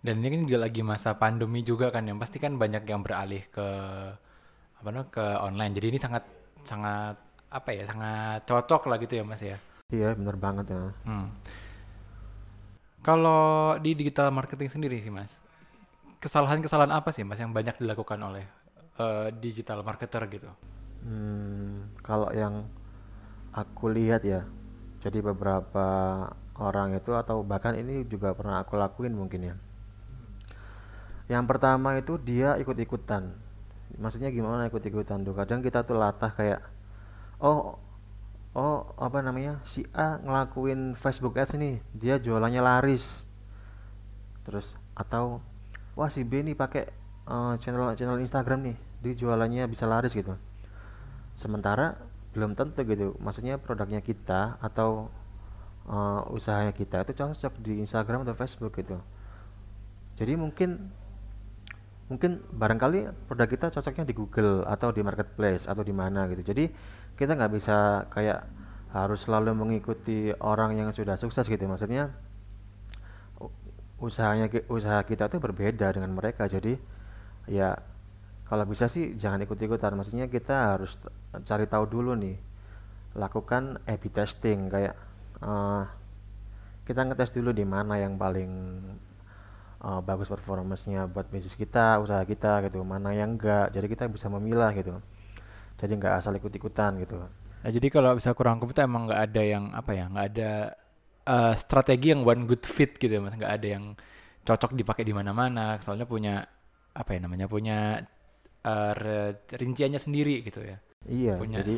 Dan 0.00 0.24
ini 0.24 0.40
kan 0.40 0.48
juga 0.48 0.60
lagi 0.64 0.80
masa 0.80 1.12
pandemi 1.20 1.60
juga 1.60 1.92
kan 1.92 2.08
yang 2.08 2.16
pasti 2.16 2.40
kan 2.40 2.56
banyak 2.56 2.88
yang 2.88 3.04
beralih 3.04 3.44
ke 3.52 3.68
apa 4.80 4.88
namanya 4.88 5.12
ke 5.12 5.26
online. 5.44 5.76
Jadi 5.76 5.86
ini 5.92 5.98
sangat 6.00 6.24
sangat 6.64 7.20
apa 7.52 7.68
ya 7.76 7.84
sangat 7.84 8.48
cocok 8.48 8.88
lah 8.88 8.96
gitu 9.04 9.20
ya 9.20 9.24
mas 9.28 9.44
ya? 9.44 9.60
Iya 9.92 10.16
bener 10.16 10.40
banget 10.40 10.72
ya. 10.72 10.80
Hmm 11.04 11.28
kalau 13.00 13.76
di 13.80 13.92
digital 13.96 14.32
marketing 14.32 14.68
sendiri 14.72 15.00
sih 15.00 15.12
mas, 15.12 15.40
kesalahan-kesalahan 16.20 16.92
apa 16.92 17.12
sih 17.12 17.22
mas 17.22 17.40
yang 17.40 17.52
banyak 17.52 17.76
dilakukan 17.80 18.18
oleh 18.20 18.44
uh, 19.00 19.28
digital 19.32 19.84
marketer 19.84 20.22
gitu? 20.28 20.50
Hmm, 21.06 21.92
kalau 22.02 22.32
yang 22.34 22.66
aku 23.54 23.92
lihat 23.92 24.26
ya, 24.26 24.42
jadi 25.04 25.22
beberapa 25.22 25.86
orang 26.56 26.96
itu 26.96 27.12
atau 27.12 27.44
bahkan 27.44 27.76
ini 27.76 28.02
juga 28.08 28.32
pernah 28.32 28.64
aku 28.64 28.74
lakuin 28.74 29.14
mungkin 29.14 29.52
ya. 29.52 29.54
Yang 31.26 31.44
pertama 31.46 31.98
itu 31.98 32.18
dia 32.18 32.54
ikut-ikutan. 32.58 33.34
Maksudnya 33.98 34.30
gimana 34.34 34.66
ikut-ikutan 34.66 35.22
tuh? 35.22 35.34
Kadang 35.34 35.62
kita 35.62 35.82
tuh 35.86 35.98
latah 35.98 36.30
kayak, 36.30 36.60
oh 37.42 37.78
oh 38.56 38.96
apa 38.96 39.20
namanya? 39.20 39.60
Si 39.68 39.84
A 39.92 40.16
ngelakuin 40.16 40.96
Facebook 40.96 41.36
Ads 41.36 41.60
nih 41.60 41.84
dia 41.92 42.16
jualannya 42.16 42.64
laris. 42.64 43.28
Terus 44.48 44.72
atau 44.96 45.44
wah 45.92 46.08
si 46.08 46.24
B 46.24 46.40
nih 46.40 46.56
pakai 46.56 46.88
uh, 47.28 47.60
channel 47.60 47.92
channel 47.92 48.16
Instagram 48.24 48.72
nih 48.72 48.76
dia 49.04 49.12
jualannya 49.12 49.68
bisa 49.68 49.84
laris 49.84 50.16
gitu. 50.16 50.32
Sementara 51.36 52.00
belum 52.32 52.56
tentu 52.56 52.80
gitu. 52.88 53.12
Maksudnya 53.20 53.60
produknya 53.60 54.00
kita 54.00 54.56
atau 54.64 55.12
uh, 55.84 56.24
usahanya 56.32 56.72
kita 56.72 57.04
itu 57.04 57.12
cocok 57.12 57.52
di 57.60 57.84
Instagram 57.84 58.24
atau 58.24 58.32
Facebook 58.32 58.72
gitu. 58.80 58.96
Jadi 60.16 60.32
mungkin 60.32 60.88
mungkin 62.06 62.38
barangkali 62.38 63.26
produk 63.26 63.48
kita 63.50 63.66
cocoknya 63.74 64.06
di 64.06 64.14
Google 64.14 64.62
atau 64.64 64.94
di 64.94 65.02
marketplace 65.02 65.66
atau 65.68 65.82
di 65.82 65.92
mana 65.92 66.24
gitu. 66.30 66.54
Jadi 66.54 66.70
kita 67.16 67.32
nggak 67.32 67.52
bisa 67.56 68.04
kayak 68.12 68.44
harus 68.92 69.24
selalu 69.24 69.52
mengikuti 69.56 70.32
orang 70.40 70.76
yang 70.76 70.88
sudah 70.92 71.16
sukses 71.20 71.48
gitu. 71.48 71.64
Maksudnya 71.64 72.12
usahanya 73.96 74.52
usaha 74.68 75.00
kita 75.04 75.32
tuh 75.32 75.40
berbeda 75.40 75.92
dengan 75.92 76.12
mereka. 76.12 76.44
Jadi 76.48 76.76
ya 77.48 77.76
kalau 78.46 78.64
bisa 78.68 78.86
sih 78.86 79.16
jangan 79.16 79.42
ikut-ikutan. 79.44 79.96
Maksudnya 79.96 80.28
kita 80.28 80.76
harus 80.76 81.00
cari 81.44 81.64
tahu 81.66 81.84
dulu 81.88 82.12
nih 82.16 82.36
lakukan 83.16 83.80
A/B 83.88 84.12
testing. 84.12 84.68
Kayak 84.68 84.94
eh, 85.40 85.84
kita 86.84 87.00
ngetes 87.04 87.32
dulu 87.32 87.50
di 87.56 87.64
mana 87.64 87.96
yang 87.96 88.20
paling 88.20 88.52
eh, 89.84 90.00
bagus 90.04 90.28
performance-nya 90.28 91.08
buat 91.08 91.28
bisnis 91.32 91.56
kita 91.56 92.00
usaha 92.00 92.20
kita 92.28 92.64
gitu 92.68 92.84
mana 92.84 93.16
yang 93.16 93.40
enggak. 93.40 93.72
Jadi 93.72 93.86
kita 93.88 94.04
bisa 94.08 94.28
memilah 94.28 94.72
gitu 94.76 95.00
jadi 95.80 95.92
nggak 95.98 96.14
asal 96.20 96.32
ikut-ikutan 96.38 96.92
gitu 97.02 97.16
Nah, 97.64 97.70
jadi 97.74 97.88
kalau 97.90 98.14
bisa 98.18 98.30
kurang 98.36 98.58
rangkum 98.62 98.70
itu 98.70 98.80
emang 98.84 99.02
nggak 99.10 99.22
ada 99.32 99.42
yang 99.42 99.64
apa 99.74 99.90
ya, 99.98 100.04
nggak 100.12 100.26
ada 100.34 100.50
eh, 101.26 101.54
strategi 101.58 102.06
yang 102.14 102.22
one 102.22 102.42
good 102.46 102.62
fit 102.62 102.94
gitu 103.00 103.10
ya, 103.10 103.20
mas. 103.24 103.34
Nggak 103.34 103.52
ada 103.58 103.66
yang 103.66 103.84
cocok 104.46 104.70
dipakai 104.78 105.02
di 105.08 105.14
mana-mana. 105.16 105.80
Soalnya 105.82 106.06
punya 106.06 106.46
apa 106.94 107.10
ya 107.16 107.20
namanya, 107.24 107.46
punya 107.50 107.78
eh, 108.66 108.92
re- 108.94 109.36
rinciannya 109.50 110.00
sendiri 110.00 110.42
gitu 110.46 110.62
ya. 110.62 110.78
Iya, 111.06 111.36
punya 111.38 111.58
jadi 111.58 111.74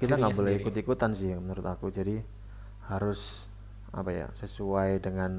kita 0.00 0.12
nggak 0.20 0.34
boleh 0.38 0.52
ikut-ikutan 0.60 1.10
sih 1.18 1.30
menurut 1.42 1.66
aku. 1.74 1.86
Jadi 1.98 2.16
harus 2.90 3.20
apa 3.98 4.10
ya 4.20 4.26
sesuai 4.42 4.90
dengan 5.06 5.32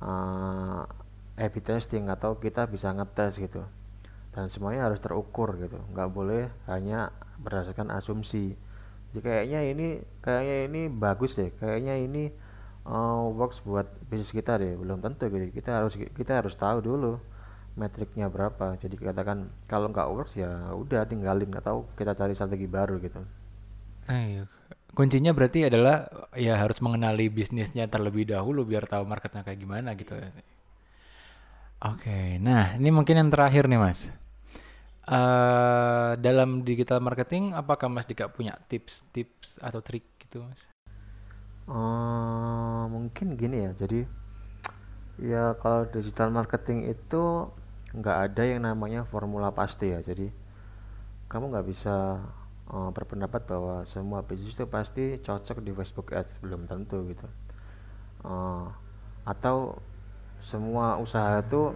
uh, 0.00 0.82
A/B 1.44 1.54
testing 1.68 2.04
atau 2.14 2.32
kita 2.44 2.62
bisa 2.74 2.88
ngetes 2.96 3.32
gitu. 3.44 3.62
Dan 4.36 4.52
semuanya 4.52 4.92
harus 4.92 5.00
terukur 5.00 5.56
gitu. 5.56 5.80
Nggak 5.96 6.08
boleh 6.12 6.52
hanya 6.68 7.08
berdasarkan 7.40 7.88
asumsi. 7.96 8.52
Jadi 9.10 9.20
kayaknya 9.24 9.60
ini 9.64 9.88
kayaknya 10.20 10.56
ini 10.68 10.80
bagus 10.92 11.40
deh. 11.40 11.48
Kayaknya 11.56 11.96
ini 11.96 12.28
uh, 12.84 13.32
works 13.32 13.64
buat 13.64 13.88
bisnis 14.12 14.36
kita 14.36 14.60
deh. 14.60 14.76
Belum 14.76 15.00
tentu 15.00 15.32
gitu. 15.32 15.48
Kita 15.56 15.80
harus 15.80 15.96
kita 15.96 16.44
harus 16.44 16.52
tahu 16.52 16.84
dulu 16.84 17.16
metriknya 17.80 18.28
berapa. 18.28 18.76
Jadi 18.76 19.00
katakan 19.00 19.48
kalau 19.64 19.88
nggak 19.88 20.08
works 20.12 20.36
ya 20.36 20.68
udah 20.76 21.08
tinggalin 21.08 21.48
atau 21.56 21.88
kita 21.96 22.12
cari 22.12 22.36
strategi 22.36 22.68
baru 22.68 23.00
gitu. 23.00 23.24
Nah, 24.06 24.20
iya. 24.20 24.44
Kuncinya 24.96 25.32
berarti 25.36 25.68
adalah 25.68 26.08
ya 26.36 26.56
harus 26.56 26.80
mengenali 26.80 27.28
bisnisnya 27.28 27.88
terlebih 27.88 28.32
dahulu 28.32 28.64
biar 28.64 28.88
tahu 28.88 29.04
marketnya 29.04 29.44
kayak 29.44 29.60
gimana 29.60 29.92
gitu 29.96 30.16
ya. 30.16 30.28
Oke, 31.84 32.40
nah 32.40 32.72
ini 32.80 32.88
mungkin 32.88 33.20
yang 33.20 33.28
terakhir 33.28 33.68
nih 33.68 33.76
mas. 33.76 34.08
Eh 35.06 36.10
dalam 36.18 36.66
digital 36.66 36.98
marketing, 36.98 37.54
apakah 37.54 37.86
Mas 37.86 38.06
Dika 38.10 38.26
punya 38.26 38.58
tips-tips 38.66 39.62
atau 39.62 39.78
trik 39.78 40.04
gitu 40.18 40.42
mas? 40.42 40.66
Eh, 41.66 42.82
mungkin 42.94 43.34
gini 43.34 43.66
ya. 43.66 43.72
Jadi 43.74 44.00
ya 45.16 45.56
kalau 45.62 45.88
digital 45.88 46.28
marketing 46.30 46.92
itu 46.92 47.50
nggak 47.96 48.16
ada 48.30 48.42
yang 48.44 48.62
namanya 48.68 49.02
formula 49.06 49.50
pasti 49.50 49.90
ya. 49.94 50.00
Jadi 50.02 50.30
kamu 51.30 51.44
nggak 51.52 51.66
bisa 51.66 52.22
eh, 52.70 52.90
berpendapat 52.94 53.42
bahwa 53.50 53.82
semua 53.86 54.22
bisnis 54.22 54.54
itu 54.54 54.66
pasti 54.66 55.18
cocok 55.22 55.58
di 55.62 55.70
Facebook 55.74 56.08
Ads 56.14 56.34
belum 56.42 56.66
tentu 56.70 56.98
gitu. 57.10 57.26
Eh, 58.26 58.66
atau 59.26 59.78
semua 60.42 60.98
usaha 61.02 61.42
itu 61.42 61.74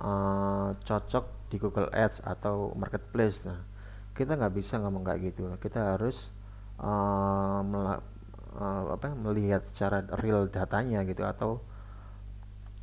eh, 0.00 0.68
cocok 0.86 1.24
di 1.50 1.56
Google 1.62 1.90
Ads 1.92 2.22
atau 2.24 2.72
Marketplace. 2.78 3.44
Nah, 3.48 3.60
kita 4.16 4.36
nggak 4.38 4.54
bisa 4.58 4.74
ngomong 4.82 5.02
kayak 5.06 5.20
gitu. 5.34 5.42
Kita 5.60 5.96
harus 5.96 6.30
eh, 6.80 7.60
mela- 7.72 8.04
eh, 8.60 8.84
apa 8.96 9.08
melihat 9.26 9.62
secara 9.68 9.98
real 10.22 10.48
datanya 10.50 11.02
gitu 11.10 11.22
atau 11.26 11.50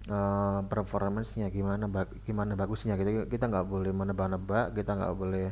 eh, 0.07 0.59
performance-nya 0.71 1.47
gimana 1.51 1.85
bag- 1.95 2.15
gimana 2.27 2.53
bagusnya 2.59 2.93
gitu. 2.99 3.27
Kita 3.33 3.45
nggak 3.51 3.67
boleh 3.67 3.91
menebak-nebak, 3.95 4.65
kita 4.77 4.91
nggak 4.99 5.13
boleh 5.21 5.47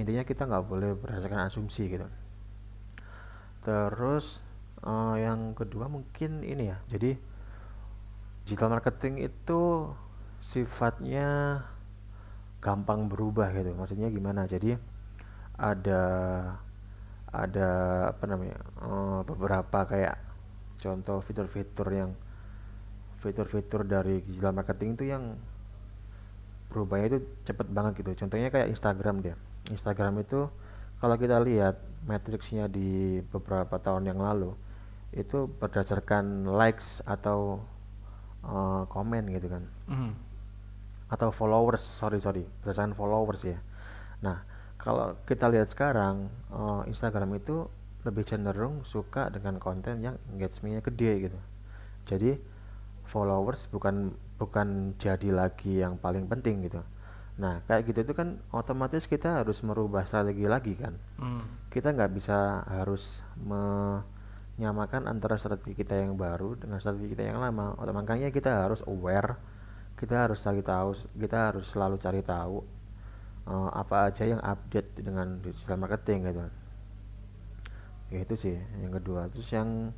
intinya 0.00 0.24
kita 0.26 0.42
nggak 0.50 0.64
boleh 0.70 0.90
berdasarkan 0.98 1.40
asumsi 1.48 1.82
gitu. 1.94 2.06
Terus 3.64 4.38
eh, 4.84 5.14
yang 5.24 5.56
kedua 5.56 5.86
mungkin 5.88 6.44
ini 6.44 6.70
ya. 6.72 6.78
Jadi 6.92 7.16
digital 8.44 8.68
marketing 8.76 9.14
itu 9.24 9.62
sifatnya 10.44 11.60
gampang 12.64 13.12
berubah 13.12 13.52
gitu. 13.52 13.76
Maksudnya 13.76 14.08
gimana? 14.08 14.48
Jadi 14.48 14.72
ada 15.60 16.02
ada 17.28 17.68
apa 18.14 18.24
namanya 18.24 18.56
eh, 18.80 19.20
beberapa 19.28 19.78
kayak 19.84 20.16
contoh 20.80 21.20
fitur-fitur 21.20 21.88
yang 21.92 22.10
fitur-fitur 23.20 23.84
dari 23.84 24.24
digital 24.24 24.56
marketing 24.56 24.96
itu 24.96 25.04
yang 25.12 25.36
berubahnya 26.72 27.06
itu 27.12 27.18
cepet 27.44 27.68
banget 27.68 27.92
gitu. 28.00 28.10
Contohnya 28.24 28.48
kayak 28.48 28.72
Instagram 28.72 29.20
dia 29.20 29.36
Instagram 29.68 30.24
itu 30.24 30.48
kalau 31.00 31.16
kita 31.20 31.36
lihat 31.44 31.76
matriksnya 32.08 32.68
di 32.68 33.20
beberapa 33.28 33.76
tahun 33.76 34.08
yang 34.08 34.20
lalu 34.20 34.56
itu 35.14 35.46
berdasarkan 35.60 36.48
likes 36.48 37.04
atau 37.04 37.60
eh, 38.46 38.82
komen 38.88 39.28
gitu 39.36 39.52
kan. 39.52 39.62
Mhm. 39.90 40.23
Atau 41.08 41.28
followers 41.30 41.82
sorry 41.82 42.18
sorry 42.18 42.44
berdasarkan 42.62 42.96
followers 42.96 43.44
ya 43.44 43.58
nah 44.24 44.42
kalau 44.80 45.16
kita 45.24 45.48
lihat 45.48 45.68
sekarang 45.68 46.28
eh, 46.52 46.82
Instagram 46.90 47.36
itu 47.36 47.68
lebih 48.04 48.24
cenderung 48.28 48.84
suka 48.84 49.32
dengan 49.32 49.56
konten 49.56 50.04
yang 50.04 50.16
engagementnya 50.32 50.84
gede 50.84 51.12
gitu 51.30 51.38
jadi 52.04 52.30
followers 53.08 53.68
bukan 53.72 54.12
bukan 54.36 54.92
jadi 55.00 55.30
lagi 55.32 55.80
yang 55.80 55.96
paling 55.96 56.28
penting 56.28 56.68
gitu 56.68 56.80
nah 57.34 57.58
kayak 57.66 57.90
gitu 57.90 57.98
itu 58.06 58.14
kan 58.14 58.38
otomatis 58.54 59.10
kita 59.10 59.42
harus 59.42 59.58
merubah 59.66 60.06
strategi 60.06 60.46
lagi 60.46 60.74
kan 60.78 60.94
Hmm. 61.18 61.42
kita 61.66 61.90
nggak 61.90 62.12
bisa 62.14 62.62
harus 62.70 63.26
menyamakan 63.40 65.10
antara 65.10 65.34
strategi 65.34 65.74
kita 65.74 65.98
yang 65.98 66.14
baru 66.14 66.54
dengan 66.54 66.78
strategi 66.78 67.10
kita 67.10 67.26
yang 67.26 67.42
lama. 67.42 67.74
Makanya 67.74 68.30
kita 68.30 68.62
harus 68.62 68.86
aware, 68.86 69.34
kita 69.94 70.26
harus 70.26 70.42
cari 70.42 70.60
tahu, 70.60 70.90
kita 71.14 71.38
harus 71.50 71.66
selalu 71.70 71.96
cari 72.02 72.20
tahu 72.20 72.58
eh, 73.46 73.70
apa 73.72 74.10
aja 74.10 74.24
yang 74.26 74.42
update 74.42 74.98
dengan 74.98 75.38
digital 75.40 75.78
marketing 75.78 76.28
gitu. 76.28 76.42
Ya 78.12 78.18
itu 78.22 78.34
sih 78.36 78.56
yang 78.82 78.92
kedua. 78.94 79.30
Terus 79.30 79.48
yang 79.54 79.94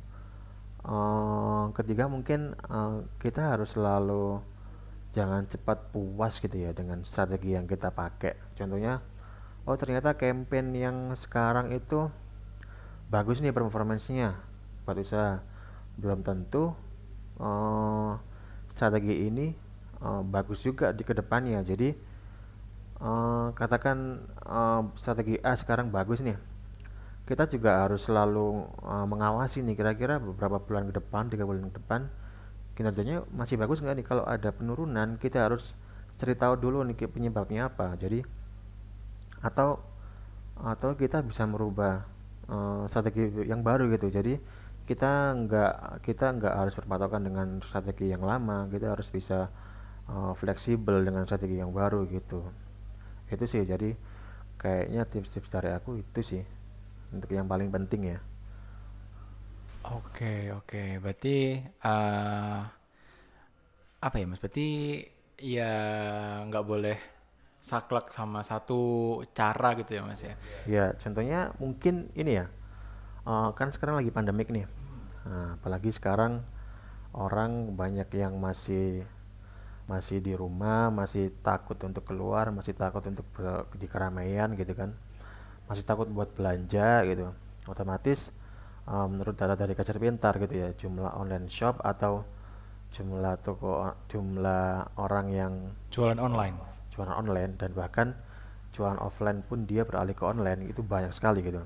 eh, 0.85 1.65
ketiga 1.73 2.05
mungkin 2.05 2.53
eh, 2.53 2.97
kita 3.17 3.57
harus 3.57 3.73
selalu 3.73 4.41
jangan 5.17 5.49
cepat 5.49 5.89
puas 5.89 6.37
gitu 6.37 6.53
ya 6.53 6.71
dengan 6.77 7.01
strategi 7.01 7.57
yang 7.57 7.65
kita 7.65 7.89
pakai. 7.89 8.37
Contohnya, 8.53 9.01
oh 9.65 9.73
ternyata 9.73 10.13
campaign 10.13 10.77
yang 10.77 10.97
sekarang 11.17 11.73
itu 11.73 12.05
bagus 13.09 13.41
nih 13.41 13.55
performance-nya 13.55 14.37
buat 14.85 14.97
usaha. 15.01 15.41
Belum 15.97 16.21
tentu 16.21 16.77
eh, 17.41 18.11
strategi 18.77 19.25
ini 19.25 19.66
eh, 20.01 20.21
bagus 20.27 20.59
juga 20.65 20.91
di 20.93 21.03
ke 21.07 21.13
depannya. 21.17 21.61
Jadi 21.65 21.89
eh, 23.01 23.47
katakan 23.53 23.97
eh, 24.45 24.81
strategi 24.99 25.35
A 25.41 25.53
sekarang 25.57 25.89
bagus 25.93 26.21
nih. 26.25 26.37
Kita 27.27 27.43
juga 27.49 27.83
harus 27.85 28.07
selalu 28.07 28.47
eh, 28.85 29.05
mengawasi 29.11 29.63
nih 29.65 29.75
kira-kira 29.79 30.19
beberapa 30.21 30.57
bulan 30.61 30.89
ke 30.89 30.93
depan, 30.99 31.23
tiga 31.31 31.43
bulan 31.47 31.69
ke 31.69 31.77
depan 31.81 32.01
kinerjanya 32.77 33.25
masih 33.33 33.57
bagus 33.57 33.81
nggak 33.81 33.97
nih 33.97 34.05
kalau 34.05 34.21
ada 34.29 34.53
penurunan 34.53 35.17
kita 35.17 35.49
harus 35.49 35.73
cari 36.21 36.37
tahu 36.37 36.53
dulu 36.61 36.85
nih 36.85 37.09
penyebabnya 37.09 37.73
apa 37.73 37.97
jadi 37.97 38.21
atau 39.41 39.81
atau 40.57 40.93
kita 40.93 41.25
bisa 41.25 41.49
merubah 41.49 42.05
eh, 42.49 42.83
strategi 42.89 43.49
yang 43.49 43.65
baru 43.65 43.89
gitu 43.93 44.13
jadi 44.13 44.37
kita 44.85 45.11
nggak 45.45 45.73
kita 46.05 46.25
nggak 46.37 46.53
harus 46.53 46.73
berpatokan 46.77 47.21
dengan 47.25 47.47
strategi 47.65 48.13
yang 48.13 48.21
lama 48.21 48.69
kita 48.69 48.93
harus 48.93 49.09
bisa 49.09 49.49
eh, 50.13 50.33
fleksibel 50.41 50.97
dengan 51.07 51.23
strategi 51.27 51.55
yang 51.63 51.71
baru 51.79 51.99
gitu 52.15 52.39
itu 53.33 53.45
sih 53.51 53.63
jadi 53.71 53.89
kayaknya 54.61 55.03
tips-tips 55.11 55.49
dari 55.55 55.71
aku 55.77 55.91
itu 56.03 56.21
sih 56.31 56.43
untuk 57.15 57.31
yang 57.37 57.47
paling 57.51 57.69
penting 57.75 58.01
ya 58.17 58.19
Oke, 59.97 60.33
oke. 60.57 60.81
Berarti 61.03 61.35
eh 61.87 62.59
apa 64.01 64.15
ya, 64.21 64.25
Mas? 64.29 64.39
Berarti 64.41 64.67
ya 65.37 65.71
nggak 66.47 66.65
boleh 66.65 66.97
saklek 67.61 68.09
sama 68.13 68.41
satu 68.45 68.79
cara 69.37 69.69
gitu 69.79 69.91
ya, 69.97 70.01
Mas 70.05 70.21
ya. 70.23 70.35
Ya, 70.67 70.91
contohnya 70.99 71.55
mungkin 71.63 72.11
ini 72.13 72.43
ya, 72.43 72.45
eh, 73.27 73.49
kan 73.57 73.69
sekarang 73.75 73.99
lagi 74.01 74.11
pandemik 74.13 74.49
nih. 74.51 74.67
Nah, 75.27 75.57
apalagi 75.59 75.91
sekarang 75.93 76.43
orang 77.15 77.75
banyak 77.75 78.09
yang 78.15 78.37
masih 78.39 79.05
masih 79.91 80.17
di 80.19 80.33
rumah, 80.35 80.91
masih 80.91 81.31
takut 81.43 81.77
untuk 81.87 82.03
keluar, 82.09 82.45
masih 82.51 82.73
takut 82.75 83.03
untuk 83.11 83.25
ber- 83.35 83.65
di 83.81 83.87
keramaian 83.87 84.49
gitu 84.59 84.73
kan, 84.75 84.91
masih 85.69 85.83
takut 85.87 86.07
buat 86.11 86.29
belanja 86.37 87.03
gitu. 87.09 87.31
Otomatis 87.71 88.19
eh, 88.87 89.07
menurut 89.11 89.35
data 89.39 89.55
dari 89.55 89.73
Kacer 89.77 89.97
Pintar 90.03 90.33
gitu 90.43 90.55
ya, 90.55 90.69
jumlah 90.75 91.11
online 91.21 91.47
shop 91.51 91.79
atau 91.83 92.23
jumlah 92.95 93.35
toko, 93.45 93.93
jumlah 94.11 94.95
orang 94.97 95.27
yang 95.31 95.53
Jualan 95.91 96.19
online. 96.19 96.55
jualan 96.95 97.13
online 97.13 97.51
dan 97.61 97.71
bahkan 97.77 98.07
jualan 98.73 98.97
offline 99.01 99.41
pun 99.45 99.65
dia 99.69 99.83
beralih 99.85 100.13
ke 100.17 100.23
online 100.25 100.69
itu 100.71 100.81
banyak 100.81 101.11
sekali 101.13 101.41
gitu 101.45 101.61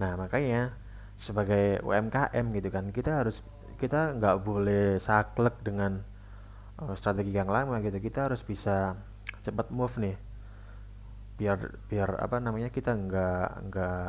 nah 0.00 0.14
makanya 0.18 0.74
sebagai 1.18 1.78
UMKM 1.86 2.46
gitu 2.58 2.68
kan 2.70 2.90
kita 2.90 3.22
harus 3.22 3.42
kita 3.78 4.14
nggak 4.18 4.36
boleh 4.42 4.98
saklek 4.98 5.58
dengan 5.62 6.02
uh, 6.80 6.94
strategi 6.98 7.34
yang 7.34 7.50
lama 7.50 7.78
gitu. 7.82 7.98
Kita 8.00 8.30
harus 8.30 8.42
bisa 8.42 8.98
cepat 9.44 9.70
move 9.70 9.94
nih. 10.00 10.16
Biar 11.34 11.58
biar 11.90 12.08
apa 12.22 12.38
namanya 12.38 12.70
kita 12.70 12.94
nggak 12.94 13.48
nggak 13.70 14.08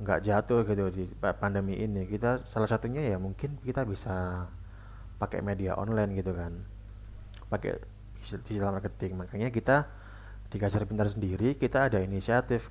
nggak 0.00 0.20
jatuh 0.24 0.60
gitu 0.64 0.84
di 0.92 1.04
pandemi 1.20 1.76
ini. 1.80 2.08
Kita 2.08 2.44
salah 2.48 2.68
satunya 2.68 3.04
ya 3.04 3.16
mungkin 3.20 3.60
kita 3.60 3.84
bisa 3.84 4.48
pakai 5.20 5.44
media 5.44 5.76
online 5.76 6.16
gitu 6.16 6.32
kan. 6.32 6.52
Pakai 7.52 7.80
digital 8.20 8.72
marketing. 8.72 9.20
Makanya 9.20 9.48
kita 9.52 9.88
di 10.50 10.58
Kasar 10.58 10.82
Pintar 10.88 11.06
sendiri 11.06 11.54
kita 11.54 11.86
ada 11.86 12.02
inisiatif 12.02 12.66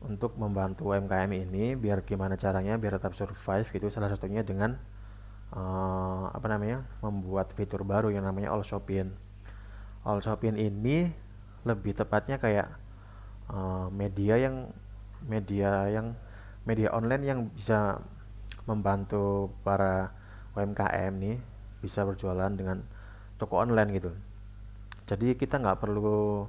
untuk 0.00 0.34
membantu 0.40 0.90
UMKM 0.90 1.30
ini 1.30 1.76
biar 1.76 2.02
gimana 2.02 2.34
caranya 2.40 2.80
biar 2.80 2.96
tetap 2.96 3.12
survive 3.12 3.68
gitu. 3.68 3.92
Salah 3.92 4.08
satunya 4.08 4.40
dengan 4.40 4.80
uh, 5.54 6.30
apa 6.30 6.46
namanya 6.46 6.86
membuat 7.02 7.54
fitur 7.54 7.82
baru 7.82 8.10
yang 8.10 8.26
namanya 8.26 8.54
All 8.54 8.66
Shopping. 8.66 9.10
All 10.06 10.22
Shopping 10.22 10.56
ini 10.56 11.10
lebih 11.66 11.92
tepatnya 11.92 12.40
kayak 12.40 12.68
uh, 13.52 13.92
media 13.92 14.40
yang 14.40 14.72
media 15.20 15.90
yang 15.92 16.16
media 16.64 16.88
online 16.94 17.24
yang 17.24 17.40
bisa 17.52 18.00
membantu 18.64 19.52
para 19.60 20.12
UMKM 20.56 21.12
nih 21.20 21.36
bisa 21.80 22.04
berjualan 22.04 22.52
dengan 22.52 22.84
toko 23.36 23.60
online 23.60 23.90
gitu. 23.96 24.12
Jadi 25.08 25.34
kita 25.34 25.58
nggak 25.58 25.80
perlu 25.82 26.46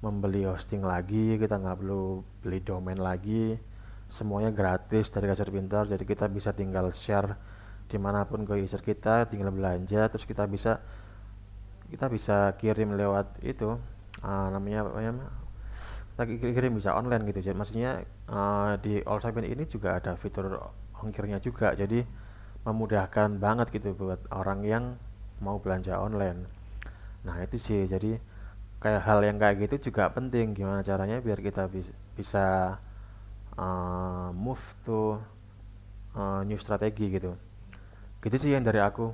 membeli 0.00 0.48
hosting 0.48 0.80
lagi 0.80 1.36
kita 1.36 1.60
nggak 1.60 1.78
perlu 1.84 2.24
beli 2.42 2.58
domain 2.64 2.98
lagi. 2.98 3.58
Semuanya 4.10 4.50
gratis 4.50 5.06
dari 5.06 5.30
Kasar 5.30 5.54
Pintar 5.54 5.86
jadi 5.86 6.02
kita 6.02 6.26
bisa 6.26 6.50
tinggal 6.50 6.90
share 6.90 7.38
di 7.90 7.98
mana 7.98 8.22
pun 8.22 8.46
ke 8.46 8.54
user 8.62 8.78
kita 8.78 9.26
tinggal 9.26 9.50
belanja 9.50 10.06
terus 10.06 10.22
kita 10.22 10.46
bisa 10.46 10.78
kita 11.90 12.06
bisa 12.06 12.54
kirim 12.54 12.94
lewat 12.94 13.42
itu 13.42 13.74
uh, 14.22 14.46
namanya 14.54 14.86
apa 14.86 14.90
namanya 15.02 15.26
kita 16.14 16.54
kirim 16.54 16.78
bisa 16.78 16.94
online 16.94 17.26
gitu 17.26 17.50
jadi 17.50 17.56
maksudnya 17.58 17.90
uh, 18.30 18.78
di 18.78 19.02
All 19.02 19.18
Shopping 19.18 19.50
ini 19.50 19.66
juga 19.66 19.98
ada 19.98 20.14
fitur 20.14 20.46
ongkirnya 21.00 21.40
juga. 21.40 21.72
Jadi 21.72 22.04
memudahkan 22.64 23.40
banget 23.40 23.72
gitu 23.72 23.96
buat 23.96 24.20
orang 24.28 24.60
yang 24.68 24.84
mau 25.40 25.56
belanja 25.56 25.96
online. 25.96 26.44
Nah 27.24 27.40
itu 27.40 27.56
sih. 27.56 27.88
Jadi 27.88 28.20
kayak 28.80 29.02
hal 29.04 29.20
yang 29.24 29.36
kayak 29.40 29.56
gitu 29.68 29.90
juga 29.90 30.12
penting. 30.12 30.52
Gimana 30.52 30.84
caranya 30.84 31.18
biar 31.24 31.40
kita 31.40 31.66
bis 31.72 31.88
bisa 32.14 32.76
uh, 33.56 34.28
move 34.36 34.60
to 34.84 35.16
uh, 36.12 36.44
new 36.44 36.60
strategi 36.60 37.08
gitu 37.08 37.32
gitu 38.20 38.36
sih 38.36 38.50
yang 38.52 38.64
dari 38.64 38.80
aku. 38.80 39.12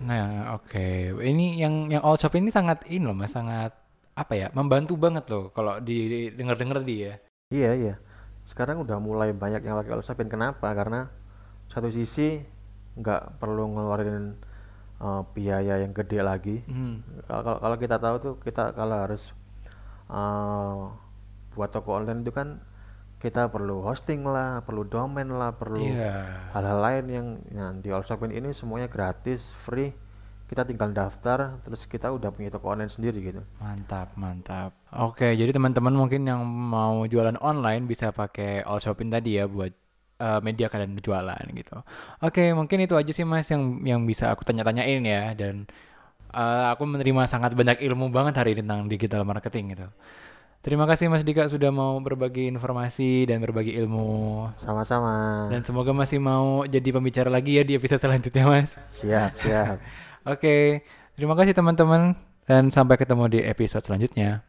Nah 0.00 0.56
oke. 0.56 0.70
Okay. 0.72 1.12
ini 1.28 1.60
yang 1.60 1.92
yang 1.92 2.02
all 2.04 2.16
shop 2.16 2.36
ini 2.36 2.48
sangat 2.48 2.84
ini 2.88 3.04
loh 3.04 3.16
mas 3.16 3.32
sangat 3.36 3.76
apa 4.16 4.32
ya 4.36 4.48
membantu 4.52 4.98
banget 5.00 5.24
loh 5.32 5.48
kalau 5.54 5.80
di 5.80 6.28
denger 6.34 6.56
denger 6.58 6.78
dia 6.84 7.12
iya 7.48 7.72
iya. 7.74 7.94
Sekarang 8.46 8.82
udah 8.82 8.98
mulai 8.98 9.30
banyak 9.30 9.62
yang 9.62 9.78
pakai 9.78 9.94
Allsapin 9.94 10.26
kenapa? 10.26 10.74
Karena 10.74 11.06
satu 11.70 11.86
sisi 11.86 12.42
nggak 12.98 13.38
perlu 13.38 13.70
ngeluarin 13.70 14.34
uh, 14.98 15.22
biaya 15.30 15.78
yang 15.78 15.94
gede 15.94 16.18
lagi. 16.18 16.56
Hmm. 16.66 16.98
kalau 17.30 17.62
kalau 17.62 17.76
kita 17.78 17.96
tahu 18.02 18.16
tuh 18.18 18.34
kita 18.42 18.74
kalau 18.74 19.06
harus 19.06 19.30
uh, 20.10 20.90
buat 21.54 21.70
toko 21.70 22.02
online 22.02 22.26
itu 22.26 22.34
kan 22.34 22.58
kita 23.20 23.52
perlu 23.52 23.84
hosting 23.84 24.24
lah, 24.24 24.64
perlu 24.64 24.88
domain 24.88 25.28
lah, 25.28 25.52
perlu 25.52 25.84
iya. 25.84 26.48
hal-hal 26.56 26.80
yeah. 26.80 26.84
lain 26.88 27.04
yang, 27.12 27.26
yang 27.52 27.72
di 27.84 27.92
Allshopin 27.92 28.32
ini 28.32 28.56
semuanya 28.56 28.88
gratis, 28.88 29.52
free. 29.60 29.92
Kita 30.48 30.66
tinggal 30.66 30.90
daftar 30.90 31.62
terus 31.62 31.86
kita 31.86 32.10
udah 32.10 32.34
punya 32.34 32.50
toko 32.50 32.74
online 32.74 32.90
sendiri 32.90 33.22
gitu. 33.22 33.38
Mantap 33.62 34.18
mantap. 34.18 34.74
Oke 34.90 35.38
jadi 35.38 35.54
teman-teman 35.54 35.94
mungkin 35.94 36.26
yang 36.26 36.42
mau 36.42 37.06
jualan 37.06 37.38
online 37.38 37.86
bisa 37.86 38.10
pakai 38.10 38.66
all 38.66 38.82
shopping 38.82 39.14
tadi 39.14 39.38
ya 39.38 39.46
buat 39.46 39.70
uh, 40.18 40.42
media 40.42 40.66
kalian 40.66 40.98
berjualan 40.98 41.44
gitu. 41.54 41.86
Oke 42.18 42.50
mungkin 42.50 42.82
itu 42.82 42.98
aja 42.98 43.14
sih 43.14 43.22
mas 43.22 43.46
yang 43.46 43.78
yang 43.86 44.02
bisa 44.02 44.34
aku 44.34 44.42
tanya-tanyain 44.42 45.06
ya. 45.06 45.38
Dan 45.38 45.70
uh, 46.34 46.74
aku 46.74 46.82
menerima 46.82 47.30
sangat 47.30 47.54
banyak 47.54 47.78
ilmu 47.86 48.10
banget 48.10 48.34
hari 48.42 48.58
ini 48.58 48.66
tentang 48.66 48.90
digital 48.90 49.22
marketing 49.22 49.78
gitu 49.78 49.86
Terima 50.60 50.84
kasih 50.84 51.08
Mas 51.08 51.24
Dika 51.24 51.48
sudah 51.48 51.72
mau 51.72 51.96
berbagi 52.04 52.44
informasi 52.52 53.24
dan 53.24 53.40
berbagi 53.40 53.72
ilmu. 53.80 54.44
Sama-sama. 54.60 55.48
Dan 55.48 55.64
semoga 55.64 55.96
masih 55.96 56.20
mau 56.20 56.68
jadi 56.68 56.84
pembicara 56.92 57.32
lagi 57.32 57.56
ya 57.56 57.64
di 57.64 57.80
episode 57.80 57.96
selanjutnya 57.96 58.44
Mas. 58.44 58.76
Siap, 58.92 59.40
siap. 59.40 59.80
Oke, 60.36 60.84
terima 61.16 61.32
kasih 61.32 61.56
teman-teman 61.56 62.12
dan 62.44 62.68
sampai 62.68 63.00
ketemu 63.00 63.24
di 63.32 63.40
episode 63.40 63.88
selanjutnya. 63.88 64.44